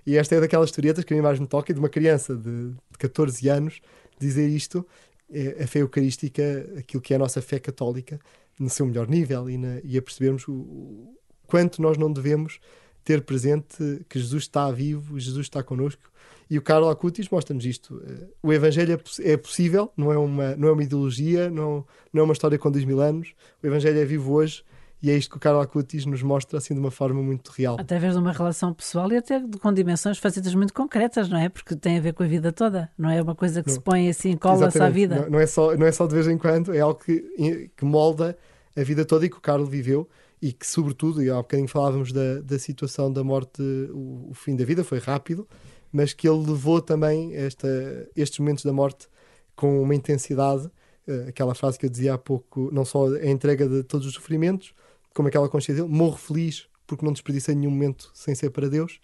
E 0.06 0.16
esta 0.16 0.36
é 0.36 0.40
daquelas 0.40 0.70
historietas 0.70 1.04
que 1.04 1.12
a 1.12 1.16
mim 1.16 1.22
mais 1.22 1.38
me 1.40 1.48
toca, 1.48 1.74
de 1.74 1.80
uma 1.80 1.88
criança 1.88 2.36
de, 2.36 2.70
de 2.70 2.98
14 2.98 3.48
anos 3.48 3.80
dizer 4.20 4.48
isto, 4.48 4.86
é 5.28 5.64
a 5.64 5.66
fé 5.66 5.80
eucarística, 5.80 6.42
aquilo 6.78 7.02
que 7.02 7.12
é 7.12 7.16
a 7.16 7.18
nossa 7.18 7.42
fé 7.42 7.58
católica, 7.58 8.20
no 8.58 8.70
seu 8.70 8.86
melhor 8.86 9.08
nível 9.08 9.50
e, 9.50 9.58
na, 9.58 9.80
e 9.82 9.98
a 9.98 10.02
percebermos 10.02 10.46
o, 10.46 10.52
o, 10.52 11.18
quanto 11.46 11.82
nós 11.82 11.98
não 11.98 12.10
devemos 12.10 12.60
ter 13.04 13.22
presente 13.22 14.04
que 14.08 14.18
Jesus 14.18 14.44
está 14.44 14.70
vivo, 14.70 15.18
Jesus 15.18 15.46
está 15.46 15.62
connosco 15.62 16.10
e 16.48 16.58
o 16.58 16.62
Carlo 16.62 16.88
Acutis 16.88 17.28
mostra-nos 17.28 17.64
isto. 17.64 18.00
O 18.42 18.52
Evangelho 18.52 18.92
é, 18.94 19.32
é, 19.32 19.36
possível, 19.36 19.92
não 19.96 20.12
é, 20.12 20.18
uma, 20.18 20.54
não 20.56 20.68
é 20.68 20.72
uma 20.72 20.82
ideologia, 20.82 21.50
não, 21.50 21.84
não 22.12 22.20
é 22.20 22.24
uma 22.24 22.32
história 22.32 22.58
com 22.58 22.70
dois 22.70 22.84
mil 22.84 23.00
anos. 23.00 23.34
O 23.62 23.66
Evangelho 23.66 23.98
é 23.98 24.04
vivo 24.04 24.32
hoje 24.32 24.62
E 25.02 25.10
é 25.10 25.16
isto 25.16 25.30
que 25.30 25.36
o 25.36 25.40
Carlo 25.40 25.60
Acutis 25.60 26.06
nos 26.06 26.22
mostra 26.22 26.58
assim 26.58 26.72
de 26.72 26.80
uma 26.80 26.90
forma 26.90 27.20
muito 27.20 27.50
real. 27.50 27.76
Através 27.80 28.14
de 28.14 28.20
uma 28.20 28.32
relação 28.32 28.72
pessoal 28.72 29.12
e 29.12 29.16
até 29.16 29.42
com 29.60 29.72
dimensões 29.72 30.18
facetas 30.18 30.54
muito 30.54 30.72
concretas, 30.72 31.28
não 31.28 31.38
é? 31.38 31.48
Porque 31.48 31.74
tem 31.74 31.98
a 31.98 32.00
ver 32.00 32.12
com 32.14 32.22
a 32.22 32.26
vida 32.26 32.52
toda, 32.52 32.90
não 32.96 33.10
é 33.10 33.20
uma 33.20 33.34
coisa 33.34 33.62
que 33.62 33.68
não. 33.68 33.74
se 33.74 33.80
põe 33.80 34.08
assim, 34.08 34.36
cola-se 34.36 34.80
à 34.80 34.88
vida. 34.88 35.22
Não, 35.22 35.30
não, 35.30 35.40
é 35.40 35.46
só, 35.46 35.76
não 35.76 35.86
é 35.86 35.90
só 35.90 36.06
de 36.06 36.14
vez 36.14 36.28
em 36.28 36.38
quando, 36.38 36.72
é 36.72 36.80
algo 36.80 37.00
que, 37.00 37.70
que 37.76 37.84
molda 37.84 38.38
a 38.76 38.82
vida 38.82 39.04
toda 39.04 39.26
e 39.26 39.28
que 39.28 39.36
o 39.36 39.40
Carlos 39.40 39.68
viveu 39.68 40.08
e 40.40 40.52
que, 40.52 40.66
sobretudo, 40.66 41.22
e 41.22 41.30
há 41.30 41.34
um 41.34 41.42
bocadinho 41.42 41.68
falávamos 41.68 42.12
da, 42.12 42.40
da 42.40 42.58
situação 42.58 43.12
da 43.12 43.24
morte, 43.24 43.62
o, 43.62 44.28
o, 44.30 44.34
fim 44.34 44.54
da 44.54 44.64
vida 44.64 44.84
foi 44.84 44.98
rápido, 44.98 45.48
mas 45.92 46.12
que 46.12 46.28
ele 46.28 46.46
levou 46.46 46.80
também 46.80 47.34
esta, 47.34 47.68
estes 48.16 48.38
momentos 48.38 48.64
da 48.64 48.72
morte 48.72 49.08
com 49.54 49.82
uma 49.82 49.94
intensidade, 49.94 50.66
uh, 50.66 51.28
aquela 51.28 51.54
frase 51.54 51.78
que 51.78 51.86
eu 51.86 51.90
dizia 51.90 52.14
há 52.14 52.18
pouco, 52.18 52.70
não 52.72 52.84
só 52.84 53.08
a 53.08 53.26
entrega 53.26 53.68
de 53.68 53.82
todos 53.82 54.06
os 54.06 54.14
sofrimentos, 54.14 54.74
como 55.14 55.28
aquela 55.28 55.48
consciência 55.48 55.82
dele, 55.82 55.94
morro 55.94 56.16
feliz 56.16 56.68
porque 56.86 57.04
não 57.04 57.12
desperdicei 57.12 57.54
nenhum 57.54 57.72
momento 57.72 58.10
sem 58.14 58.34
ser 58.34 58.50
para 58.50 58.68
Deus. 58.68 59.00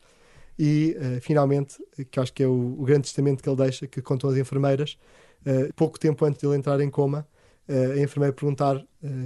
E, 0.59 0.97
uh, 0.99 1.21
finalmente, 1.21 1.83
que 2.11 2.21
acho 2.21 2.33
que 2.33 2.42
é 2.42 2.47
o, 2.47 2.77
o, 2.79 2.85
grande 2.85 3.03
testamento 3.03 3.42
que 3.42 3.49
ele 3.49 3.57
deixa, 3.57 3.87
que 3.87 4.01
contam 4.03 4.31
as 4.31 4.37
enfermeiras, 4.37 4.99
uh, 5.47 5.73
pouco 5.75 5.99
tempo 5.99 6.25
antes 6.25 6.40
de 6.40 6.47
ele 6.47 6.57
entrar 6.57 6.81
em 6.81 6.90
coma, 6.90 7.27
a 7.68 7.99
enfermeira 7.99 8.35
perguntar 8.35 8.85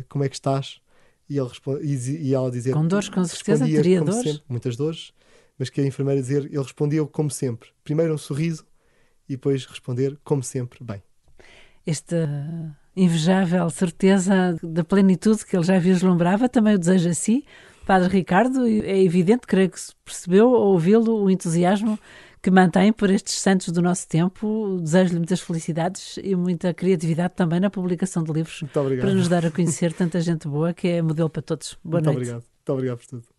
como 0.08 0.22
é 0.22 0.28
que 0.28 0.36
estás, 0.36 0.80
e, 1.28 1.38
ele 1.38 1.48
responde, 1.48 1.84
e, 1.84 2.28
e 2.28 2.34
ela 2.34 2.50
dizer... 2.50 2.72
Com 2.74 2.86
dores, 2.86 3.08
com 3.08 3.24
certeza, 3.24 3.64
teria 3.66 4.00
dores? 4.00 4.22
Sempre, 4.22 4.42
muitas 4.46 4.76
dores, 4.76 5.12
mas 5.58 5.70
que 5.70 5.80
a 5.80 5.86
enfermeira 5.86 6.20
dizer, 6.20 6.44
ele 6.44 6.58
respondia 6.58 7.04
como 7.06 7.30
sempre. 7.30 7.70
Primeiro 7.82 8.14
um 8.14 8.18
sorriso 8.18 8.66
e 9.28 9.32
depois 9.32 9.64
responder 9.64 10.18
como 10.24 10.42
sempre, 10.42 10.82
bem. 10.82 11.02
Esta 11.86 12.76
invejável 12.96 13.68
certeza 13.70 14.56
da 14.62 14.82
plenitude 14.82 15.44
que 15.44 15.56
ele 15.56 15.64
já 15.64 15.78
vislumbrava, 15.78 16.48
também 16.48 16.74
o 16.74 16.78
deseja 16.78 17.10
a 17.10 17.14
si. 17.14 17.44
Padre 17.84 18.08
Ricardo, 18.08 18.66
é 18.66 19.00
evidente, 19.02 19.46
creio 19.46 19.70
que 19.70 19.80
se 19.80 19.94
percebeu 20.04 20.54
ao 20.54 20.68
ouvi-lo 20.68 21.22
o 21.22 21.30
entusiasmo 21.30 21.98
que 22.42 22.50
mantém 22.50 22.92
por 22.92 23.10
estes 23.10 23.34
santos 23.34 23.70
do 23.70 23.82
nosso 23.82 24.08
tempo. 24.08 24.78
Desejo-lhe 24.80 25.18
muitas 25.18 25.40
felicidades 25.40 26.18
e 26.22 26.34
muita 26.34 26.74
criatividade 26.74 27.34
também 27.34 27.60
na 27.60 27.70
publicação 27.70 28.24
de 28.24 28.32
livros 28.32 28.64
para 28.72 29.14
nos 29.14 29.28
dar 29.28 29.46
a 29.46 29.50
conhecer 29.50 29.92
tanta 29.92 30.20
gente 30.20 30.48
boa 30.48 30.72
que 30.72 30.88
é 30.88 31.02
modelo 31.02 31.30
para 31.30 31.42
todos. 31.42 31.76
Boa 31.84 32.00
Muito 32.00 32.06
noite. 32.06 32.16
obrigado. 32.16 32.42
Muito 32.42 32.72
obrigado 32.72 32.98
por 32.98 33.06
tudo. 33.06 33.35